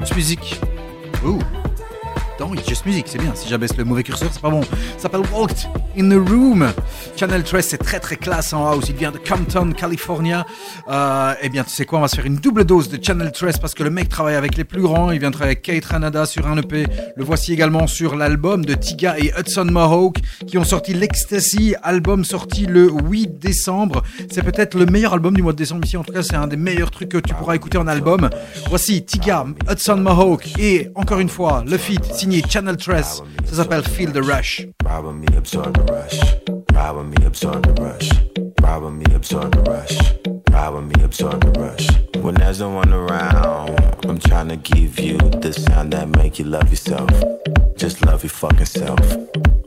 [0.00, 0.60] It's Music.
[1.24, 1.38] Ouh.
[2.40, 3.32] Non, Just Music, c'est bien.
[3.34, 4.62] Si j'abaisse le mauvais curseur, c'est pas bon.
[4.62, 6.72] Ça s'appelle Walked in the Room.
[7.16, 8.86] Channel Tress, c'est très très classe en house.
[8.88, 10.44] Il vient de Compton, California.
[10.88, 13.30] Euh, eh bien, tu sais quoi, on va se faire une double dose de Channel
[13.30, 15.12] Tress parce que le mec travaille avec les plus grands.
[15.12, 16.86] Il vient de travailler avec Kate Ranada sur un EP.
[17.16, 20.16] Le voici également sur l'album de Tiga et Hudson Mohawk
[20.46, 24.02] qui ont sorti l'Ecstasy, album sorti le 8 décembre.
[24.30, 25.96] C'est peut-être le meilleur album du mois de décembre ici.
[25.96, 28.28] En tout cas, c'est un des meilleurs trucs que tu pourras écouter en album.
[28.68, 33.22] Voici Tiga, Hudson Mohawk et encore une fois le feat signé Channel Tress.
[33.44, 34.66] Ça s'appelle Feel the Rush.
[36.74, 38.10] Ride me, absorb the rush.
[38.60, 39.96] Ride me, absorb the rush.
[40.50, 41.88] Ride me, absorb the rush.
[42.20, 46.46] When there's no one around, I'm trying to give you the sound that make you
[46.46, 47.08] love yourself.
[47.76, 49.00] Just love your fucking self.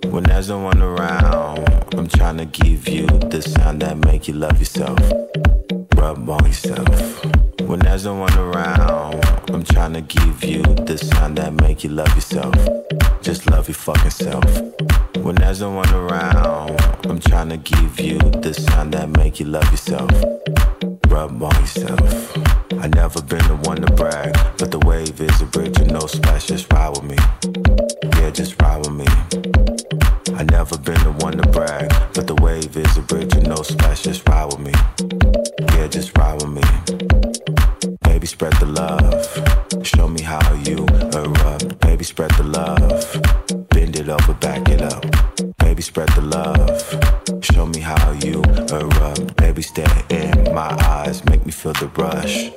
[0.06, 4.34] When there's no one around, I'm trying to give you the sound that make you
[4.34, 5.00] love yourself.
[5.96, 7.26] Rub on yourself.
[7.62, 11.90] When there's no one around, I'm trying to give you the sound that make you
[11.90, 12.54] love yourself.
[13.22, 15.07] Just love your fucking self.
[15.28, 19.46] When there's no one around, I'm trying to give you the sign that make you
[19.46, 20.10] love yourself.
[21.10, 22.38] Rub on yourself.
[22.82, 26.00] I never been the one to brag, but the wave is a bridge and no
[26.08, 26.48] splash.
[26.48, 27.18] Just ride with me.
[28.22, 29.06] Yeah, just ride with me.
[30.34, 33.64] I never been the one to brag, but the wave is a bridge and no
[33.64, 34.04] splash.
[34.04, 34.72] Just ride with me.
[35.76, 36.64] Yeah, just ride with me.
[38.04, 39.86] Baby, spread the love.
[39.86, 41.80] Show me how you erupt.
[41.82, 43.57] Baby, spread the love.
[43.78, 45.06] Bend it over, back it up.
[45.60, 47.44] Baby, spread the love.
[47.44, 48.42] Show me how you
[48.72, 49.36] erupt.
[49.36, 51.24] Baby, stare in my eyes.
[51.26, 52.50] Make me feel the rush.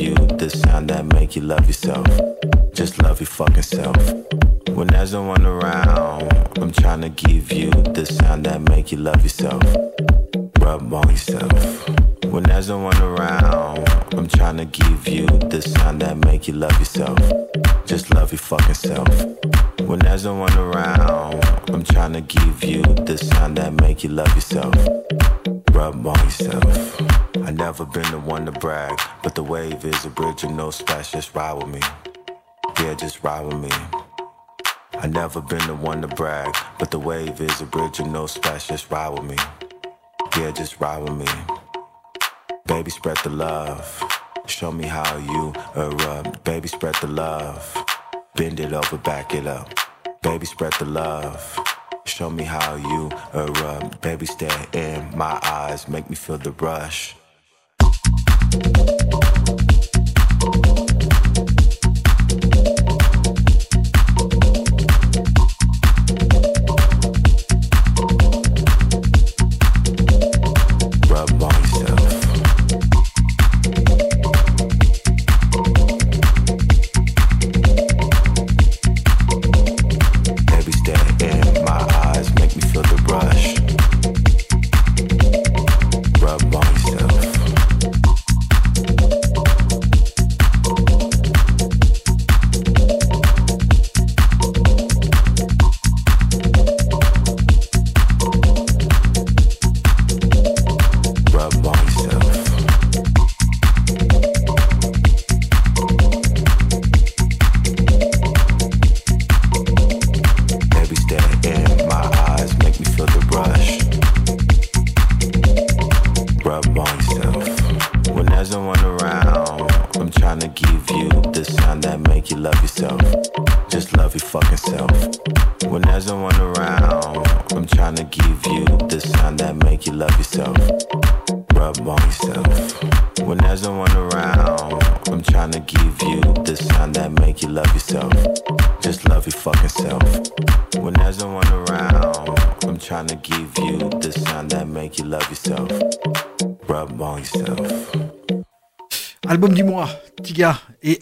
[0.00, 2.06] You the sound that make you love yourself.
[2.72, 3.96] Just love your fucking self.
[4.70, 8.98] When there's no one around, I'm trying to give you the sound that make you
[8.98, 9.62] love yourself.
[10.58, 11.88] Rub on yourself.
[12.24, 16.54] When there's no one around, I'm trying to give you the sound that make you
[16.54, 17.18] love yourself.
[17.84, 19.08] Just love your fucking self.
[19.80, 24.10] When there's no one around, I'm trying to give you the sound that make you
[24.10, 24.74] love yourself.
[25.72, 27.09] Rub on yourself.
[27.42, 30.70] I never been the one to brag, but the wave is a bridge and no
[30.70, 31.12] splash.
[31.12, 31.80] Just ride with me.
[32.78, 33.70] Yeah, just ride with me.
[34.94, 38.68] I never been the one to brag, but the wave is original splash.
[38.68, 39.36] Just ride with me.
[40.36, 41.26] Yeah, just ride with me.
[42.66, 44.04] Baby, spread the love.
[44.46, 46.44] Show me how you erupt.
[46.44, 47.76] Baby, spread the love.
[48.34, 49.72] Bend it over, back it up.
[50.22, 51.58] Baby, spread the love.
[52.04, 54.02] Show me how you erupt.
[54.02, 55.88] Baby, stare in my eyes.
[55.88, 57.16] Make me feel the rush.
[58.52, 58.78] Thank
[60.66, 60.79] you.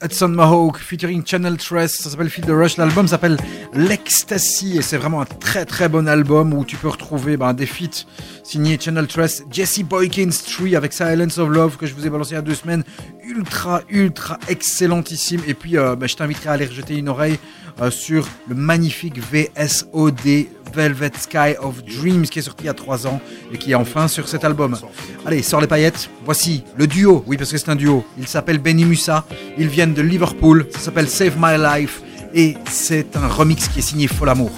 [0.03, 3.37] Hudson Mahawk featuring Channel Tress, ça s'appelle Feel the Rush, l'album s'appelle
[3.73, 7.67] L'Ecstasy et c'est vraiment un très très bon album où tu peux retrouver ben, des
[7.67, 8.07] feats
[8.45, 12.33] signés Channel Tress, Jesse Boykins Tree avec Silence of Love que je vous ai balancé
[12.33, 12.85] il y a deux semaines,
[13.25, 15.41] ultra ultra excellentissime.
[15.47, 17.39] Et puis euh, ben, je t'inviterai à aller jeter une oreille
[17.81, 20.47] euh, sur le magnifique VSOD
[20.79, 23.21] Velvet Sky of Dreams qui est sorti il y a trois ans
[23.53, 24.79] et qui est enfin sur cet album.
[25.27, 26.09] Allez, sors les paillettes.
[26.25, 27.25] Voici le duo.
[27.27, 28.05] Oui, parce que c'est un duo.
[28.17, 29.25] Il s'appelle Benny Musa.
[29.59, 30.69] Ils viennent de Liverpool.
[30.71, 32.01] Ça s'appelle Save My Life.
[32.33, 34.53] Et c'est un remix qui est signé Fol Amour.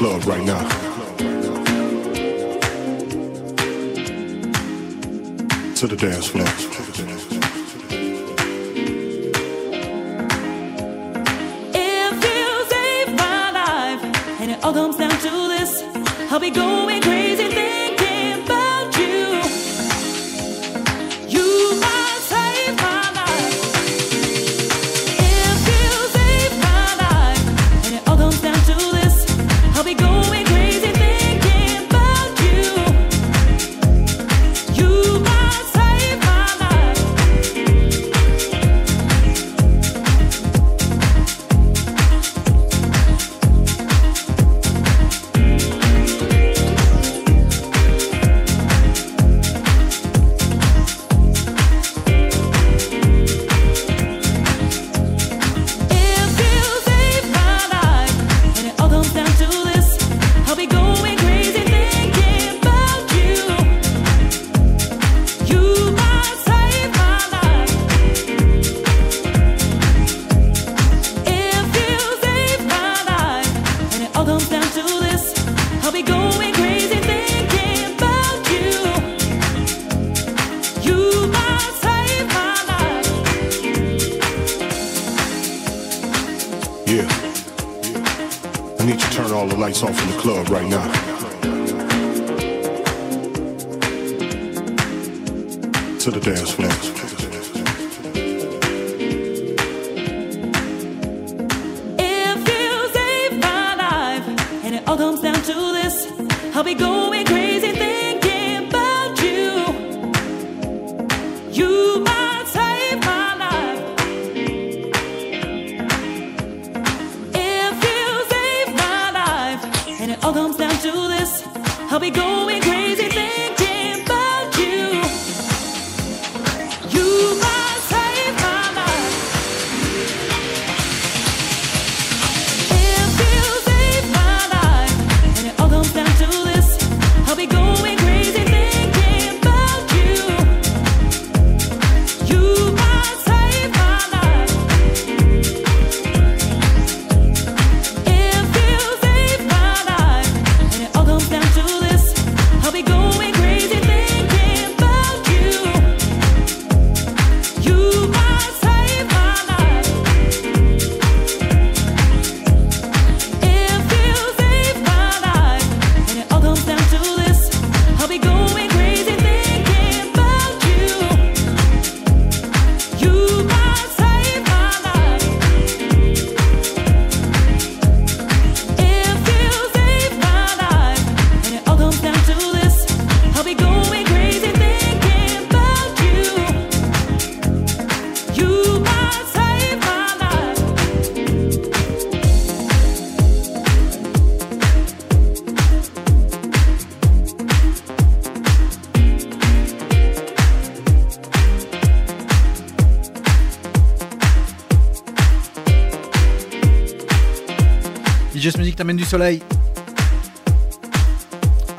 [0.00, 0.66] Club right now.
[5.74, 6.46] To the dance floor.
[11.74, 14.02] If you save my life,
[14.40, 15.82] and it all comes down to this,
[16.32, 16.89] I'll be going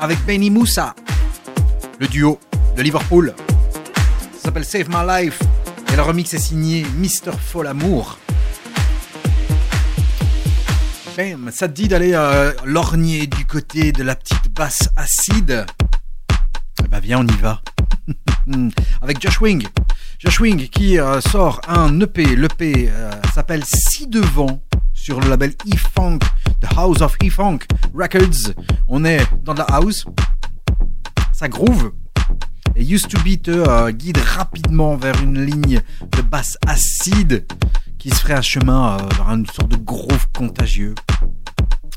[0.00, 0.94] Avec Benny Moussa,
[1.98, 2.38] le duo
[2.76, 3.34] de Liverpool.
[4.34, 5.40] Ça s'appelle Save My Life.
[5.90, 7.32] Et le remix est signé Mr.
[7.40, 8.18] Folamour.
[11.16, 15.64] Bam, ça te dit d'aller euh, lorgner du côté de la petite basse acide?
[16.90, 17.62] Ben viens, on y va.
[19.00, 19.66] Avec Josh Wing.
[20.18, 22.36] Josh Wing qui euh, sort un EP.
[22.36, 26.18] L'EP euh, s'appelle Si Devant sur le label E-Funk,
[26.62, 27.58] The House of E-Funk
[27.92, 28.54] Records.
[28.86, 30.04] On est dans la house.
[31.32, 31.92] Ça groove.
[32.76, 37.46] Et Used to Be te euh, guide rapidement vers une ligne de basse acide
[37.98, 40.94] qui se ferait un chemin euh, vers une sorte de groove contagieux.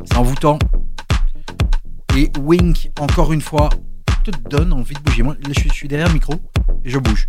[0.03, 0.57] C'est envoûtant.
[2.15, 3.69] Et Wink, encore une fois,
[4.23, 5.21] te donne envie de bouger.
[5.21, 6.33] Moi, je suis derrière le micro
[6.83, 7.27] et je bouge.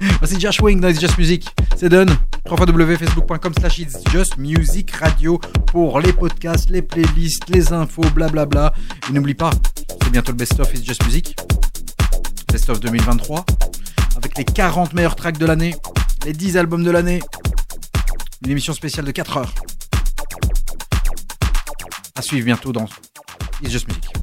[0.18, 1.46] Voici Josh Wing dans It's Just Music.
[1.76, 2.10] C'est done.
[2.46, 8.72] www.facebook.com slash It's Just Music Radio pour les podcasts, les playlists, les infos, blablabla.
[9.08, 9.50] Et n'oublie pas,
[10.02, 11.36] c'est bientôt le best-of It's Just Music.
[12.50, 13.44] Best-of 2023.
[14.16, 15.74] Avec les 40 meilleurs tracks de l'année,
[16.24, 17.20] les 10 albums de l'année.
[18.44, 19.54] Une émission spéciale de 4 heures.
[22.16, 22.86] À suivre bientôt dans
[23.62, 24.19] It's Just Music.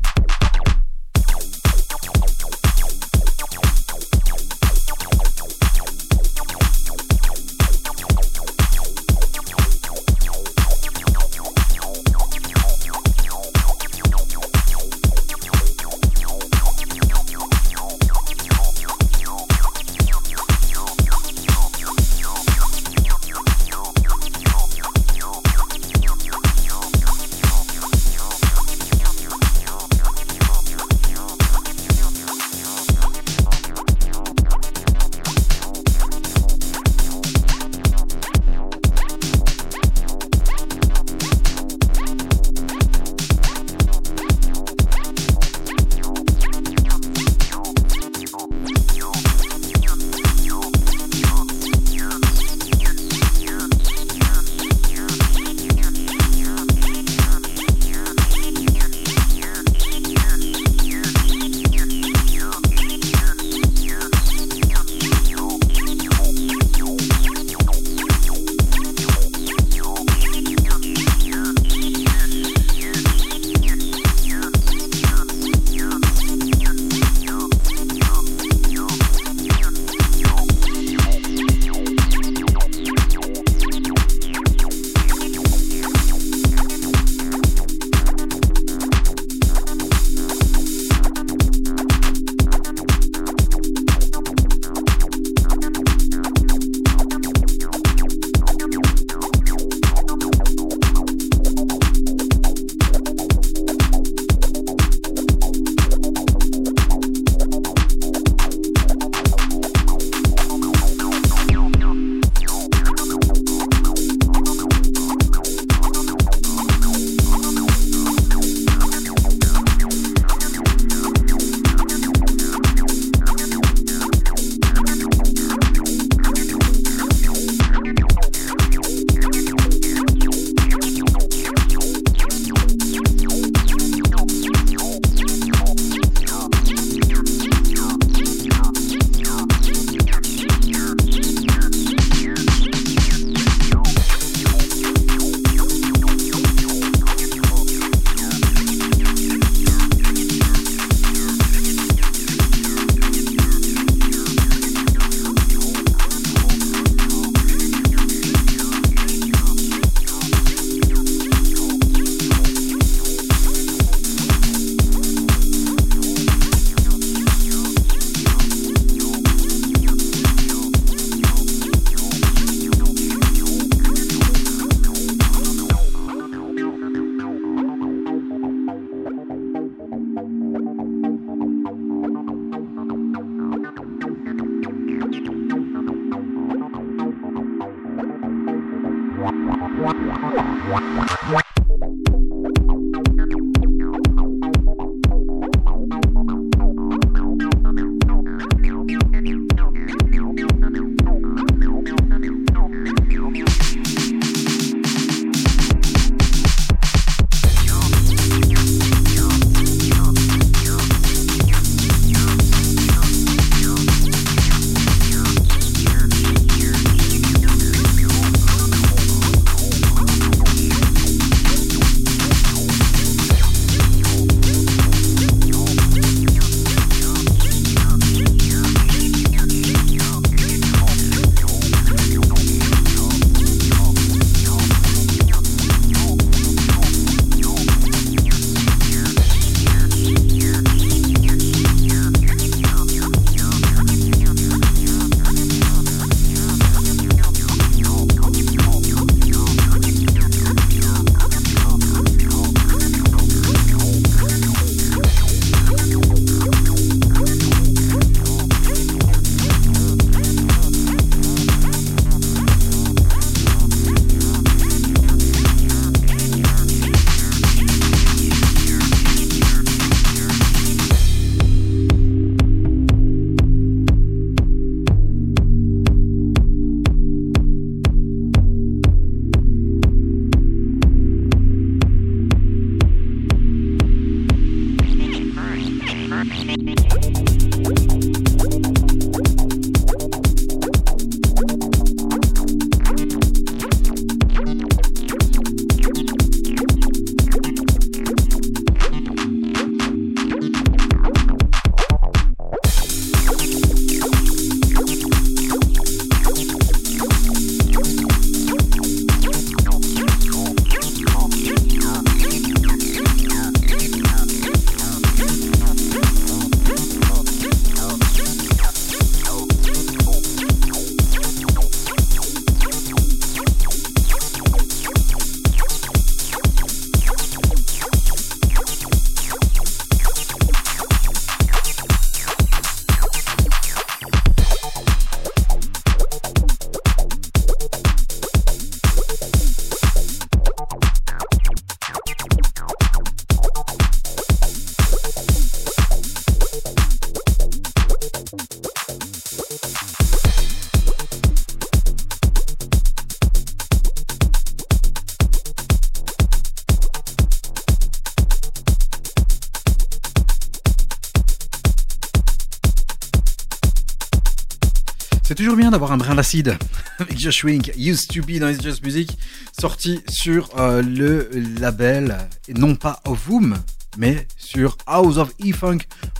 [366.17, 366.57] D'acide
[366.99, 369.15] avec Josh Wink, Used to Be dans It's Just Music,
[369.59, 371.29] sorti sur euh, le
[371.59, 372.17] label,
[372.55, 373.55] non pas of Whom,
[373.99, 375.77] mais sur House of E-Funk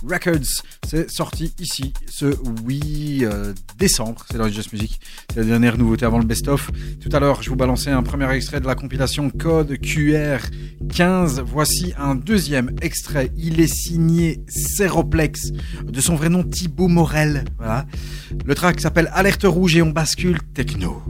[0.08, 0.62] Records.
[0.86, 5.00] C'est sorti ici ce 8 euh, décembre, c'est dans It's Just Music.
[5.30, 6.70] C'est la dernière nouveauté avant le best-of.
[7.00, 10.38] Tout à l'heure, je vous balançais un premier extrait de la compilation Code QR
[10.94, 11.42] 15.
[11.44, 13.32] Voici un deuxième extrait.
[13.36, 15.50] Il est signé Ceroplex,
[15.82, 17.44] de son vrai nom Thibaut Morel.
[17.58, 17.84] Voilà.
[18.48, 21.02] Le track s'appelle Alerte Rouge et on bascule techno.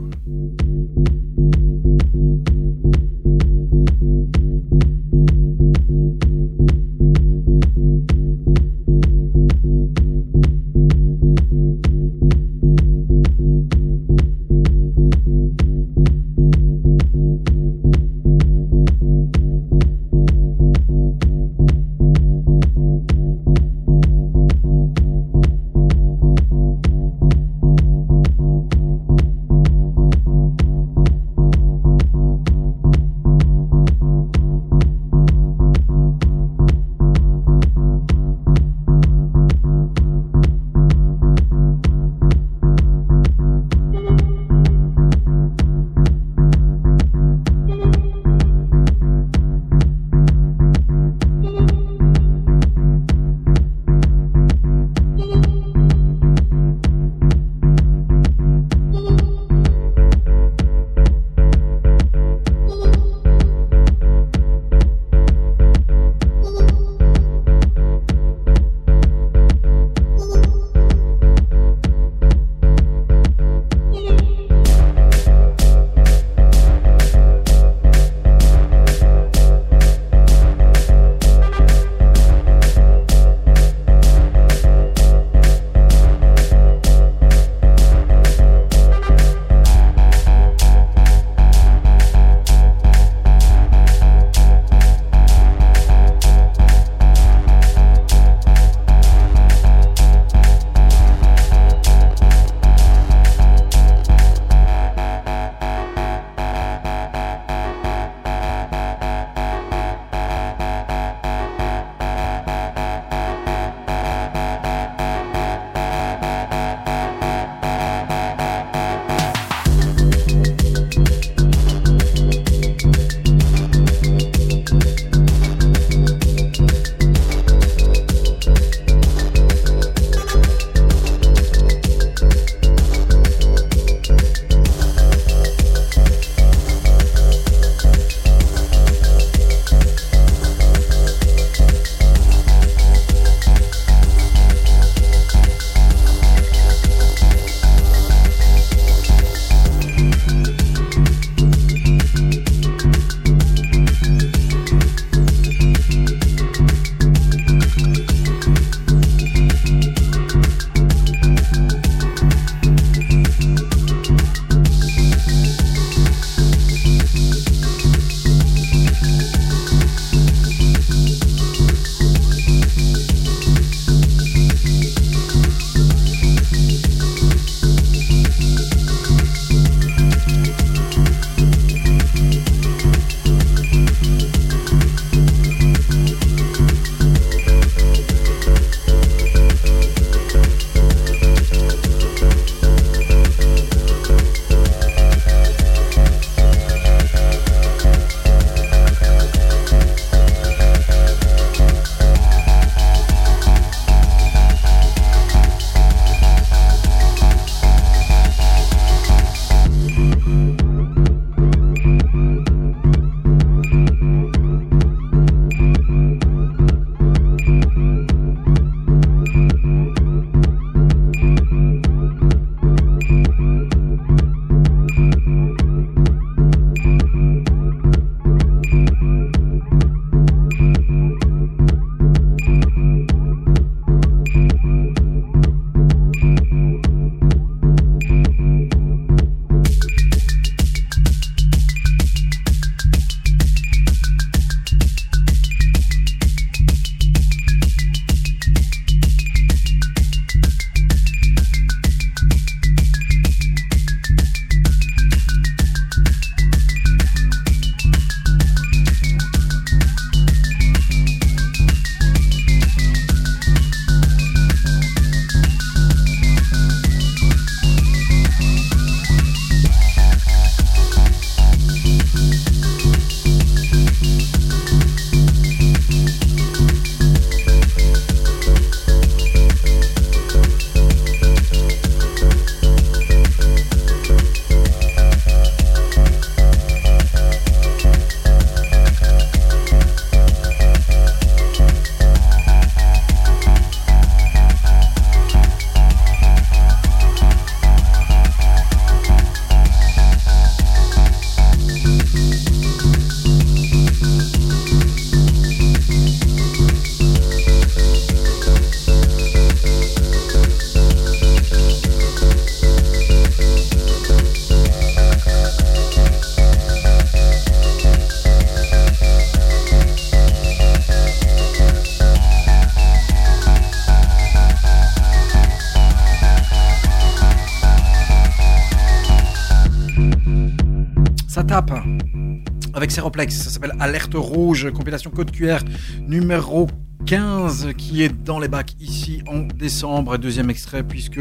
[332.99, 333.35] Avec Seroplex.
[333.43, 335.59] Ça s'appelle Alerte Rouge, compilation code QR
[336.07, 336.67] numéro
[337.05, 340.17] 15 qui est dans les bacs ici en décembre.
[340.17, 341.19] Deuxième extrait, puisque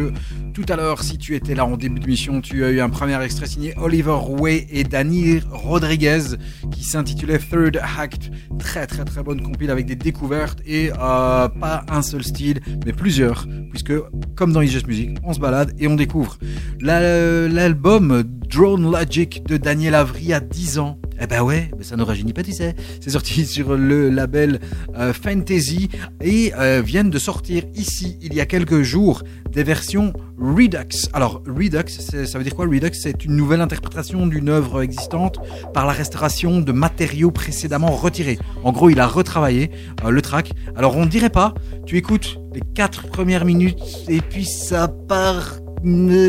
[0.52, 2.90] tout à l'heure, si tu étais là en début de mission, tu as eu un
[2.90, 6.36] premier extrait signé Oliver Way et Dani Rodriguez
[6.72, 8.30] qui s'intitulait Third Act.
[8.58, 12.92] Très très très bonne compile avec des découvertes et euh, pas un seul style, mais
[12.92, 13.92] plusieurs, puisque
[14.34, 16.38] comme dans It's Just Music, on se balade et on découvre.
[16.80, 20.98] La- L'album Drone Logic de Daniel Avry à 10 ans.
[21.20, 22.52] Eh ben ouais, mais ça ne rajeunit pas, tu.
[22.52, 22.74] C'est
[23.10, 24.60] sorti sur le label
[24.96, 25.88] euh, Fantasy
[26.22, 31.08] et euh, viennent de sortir ici, il y a quelques jours, des versions Redux.
[31.12, 35.38] Alors, Redux, ça veut dire quoi Redux, c'est une nouvelle interprétation d'une œuvre existante
[35.74, 38.38] par la restauration de matériaux précédemment retirés.
[38.62, 39.70] En gros, il a retravaillé
[40.04, 40.52] euh, le track.
[40.76, 41.54] Alors, on dirait pas,
[41.86, 45.58] tu écoutes les quatre premières minutes et puis ça part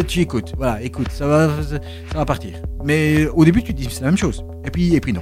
[0.08, 1.80] tu écoutes, voilà, écoute, ça va, ça
[2.18, 2.54] va partir.
[2.84, 4.44] Mais au début, tu te dis c'est la même chose.
[4.66, 5.22] Et puis, et puis non.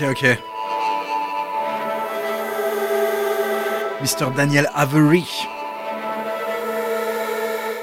[0.00, 0.38] Ok, ok.
[4.00, 4.30] Mr.
[4.36, 5.24] Daniel Avery.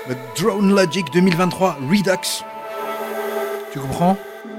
[0.07, 2.43] Le Drone Logic 2023 Redux.
[3.73, 4.17] Tu comprends?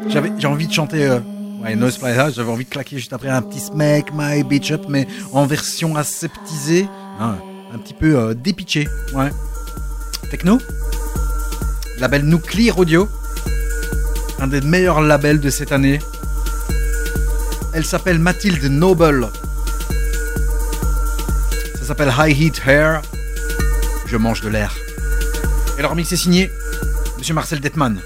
[0.09, 1.21] J'avais, J'ai envie de chanter euh,
[1.63, 1.99] ouais, Noise
[2.35, 5.97] j'avais envie de claquer juste après un petit Smack My Bitch Up, mais en version
[5.97, 6.87] aseptisée,
[7.19, 7.37] hein,
[7.73, 8.87] un petit peu euh, dépitché.
[9.15, 9.31] Ouais.
[10.31, 10.59] Techno
[12.01, 13.09] Label Nuclear Audio.
[14.41, 16.01] Un des meilleurs labels de cette année.
[17.77, 19.29] Elle s'appelle Mathilde Noble.
[21.79, 23.03] Ça s'appelle High Heat Hair.
[24.07, 24.75] Je mange de l'air.
[25.79, 26.51] Et leur mix est signé
[27.19, 28.01] Monsieur Marcel Detman.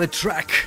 [0.00, 0.66] What a track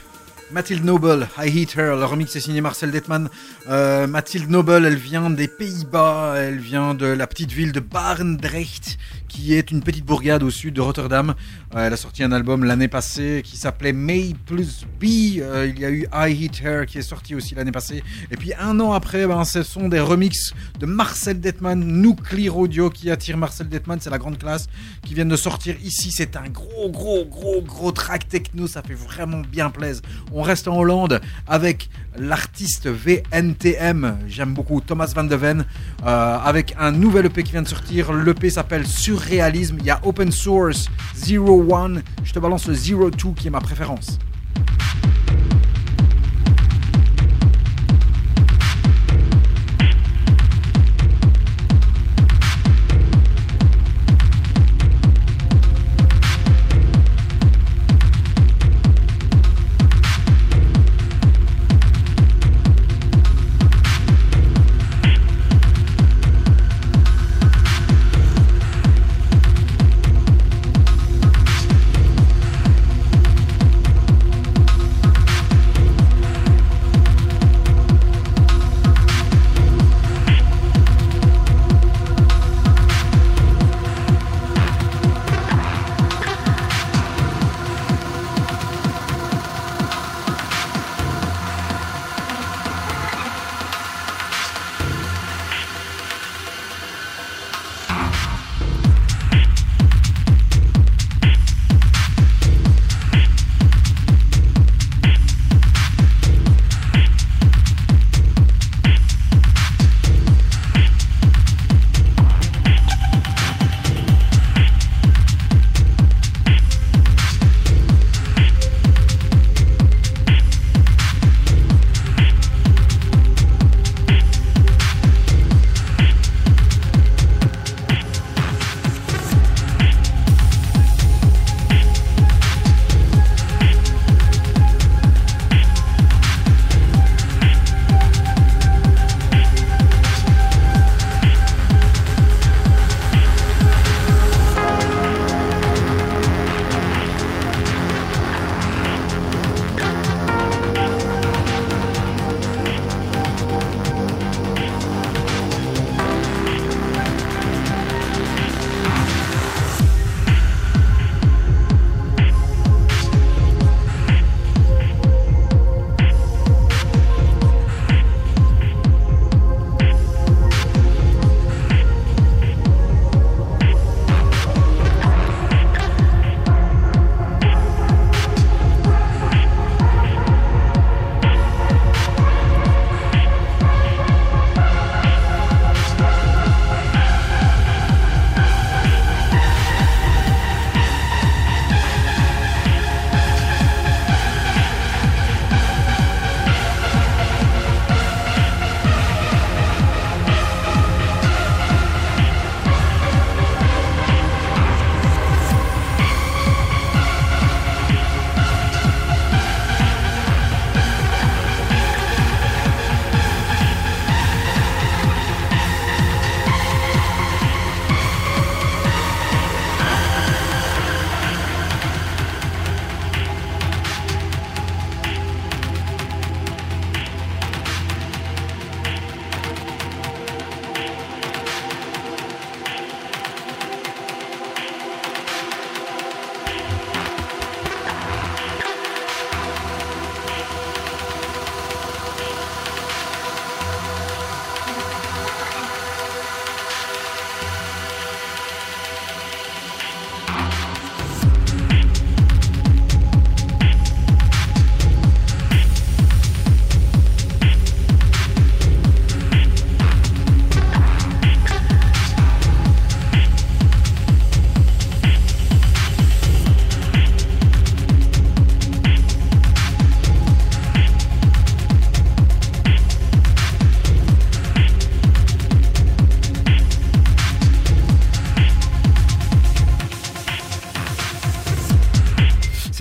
[0.52, 3.30] Mathilde Noble, I Hate Her, le remix est signé Marcel Detman.
[3.68, 9.00] Euh, Mathilde Noble, elle vient des Pays-Bas, elle vient de la petite ville de Barendrecht,
[9.34, 11.34] qui est une petite bourgade au sud de Rotterdam.
[11.76, 15.40] Euh, elle a sorti un album l'année passée qui s'appelait May plus B.
[15.40, 18.04] Euh, il y a eu I Hate Her qui est sorti aussi l'année passée.
[18.30, 22.92] Et puis un an après, ben, ce sont des remixes de Marcel Detman, Nuclear Audio
[22.92, 24.68] qui attire Marcel Detman, c'est la grande classe,
[25.04, 26.12] qui viennent de sortir ici.
[26.12, 30.04] C'est un gros, gros, gros, gros track techno, ça fait vraiment bien plaisir.
[30.32, 35.66] On reste en Hollande avec l'artiste VNTM, j'aime beaucoup Thomas Van de Ven,
[36.06, 38.14] euh, avec un nouvel EP qui vient de sortir.
[38.14, 38.86] L'EP s'appelle
[39.24, 39.78] Surréalisme.
[39.80, 42.02] Il y a Open Source 01.
[42.24, 44.20] Je te balance le 02 qui est ma préférence.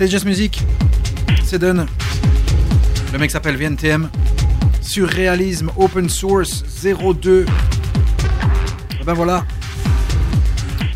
[0.07, 0.61] Just Music.
[1.45, 1.85] C'est done.
[3.13, 4.09] Le mec s'appelle VNTM.
[4.81, 7.45] Surréalisme Open Source 02.
[8.99, 9.45] Et ben voilà.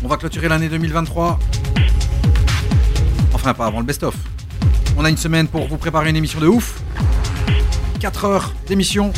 [0.02, 1.38] On va clôturer l'année 2023.
[3.32, 4.14] Enfin, pas avant le best-of.
[4.96, 6.80] On a une semaine pour vous préparer une émission de ouf.
[8.00, 9.12] 4 heures d'émission.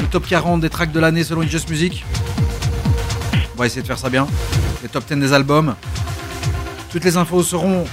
[0.00, 2.04] Le top 40 des tracks de l'année selon Just Music.
[3.54, 4.26] On va essayer de faire ça bien.
[4.82, 5.76] Les top 10 des albums.
[6.90, 7.84] Toutes les infos seront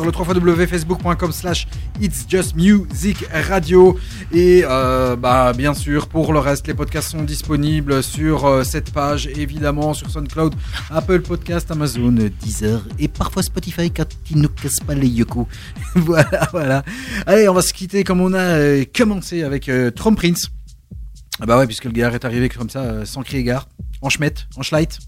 [0.00, 1.68] sur le www.facebook.com slash
[2.00, 3.98] It's Just Music Radio.
[4.32, 8.92] Et euh, bah, bien sûr, pour le reste, les podcasts sont disponibles sur euh, cette
[8.92, 10.54] page, évidemment, sur SoundCloud,
[10.90, 15.46] Apple Podcast, Amazon, Deezer et parfois Spotify quand ils ne cassent pas les yoko.
[15.94, 16.82] voilà, voilà.
[17.26, 20.48] Allez, on va se quitter comme on a euh, commencé avec Trump Prince.
[21.40, 23.68] Ah bah ouais, puisque le gars est arrivé comme ça, sans crier gare,
[24.00, 24.98] en schmette, en schleit,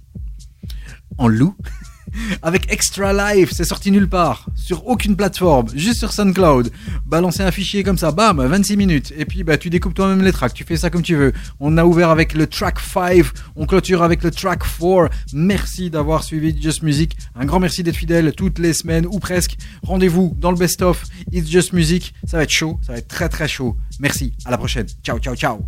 [1.16, 1.56] en loup.
[2.42, 6.70] Avec Extra Life, c'est sorti nulle part, sur aucune plateforme, juste sur SoundCloud.
[7.06, 9.12] Balancer un fichier comme ça, bam, 26 minutes.
[9.16, 11.32] Et puis bah tu découpes toi-même les tracks, tu fais ça comme tu veux.
[11.60, 13.24] On a ouvert avec le track 5,
[13.56, 15.10] on clôture avec le track 4.
[15.32, 17.16] Merci d'avoir suivi Just Music.
[17.34, 19.56] Un grand merci d'être fidèle toutes les semaines ou presque.
[19.82, 22.14] Rendez-vous dans le best-of It's Just Music.
[22.24, 23.76] Ça va être chaud, ça va être très très chaud.
[24.00, 24.86] Merci, à la prochaine.
[25.02, 25.66] Ciao, ciao, ciao.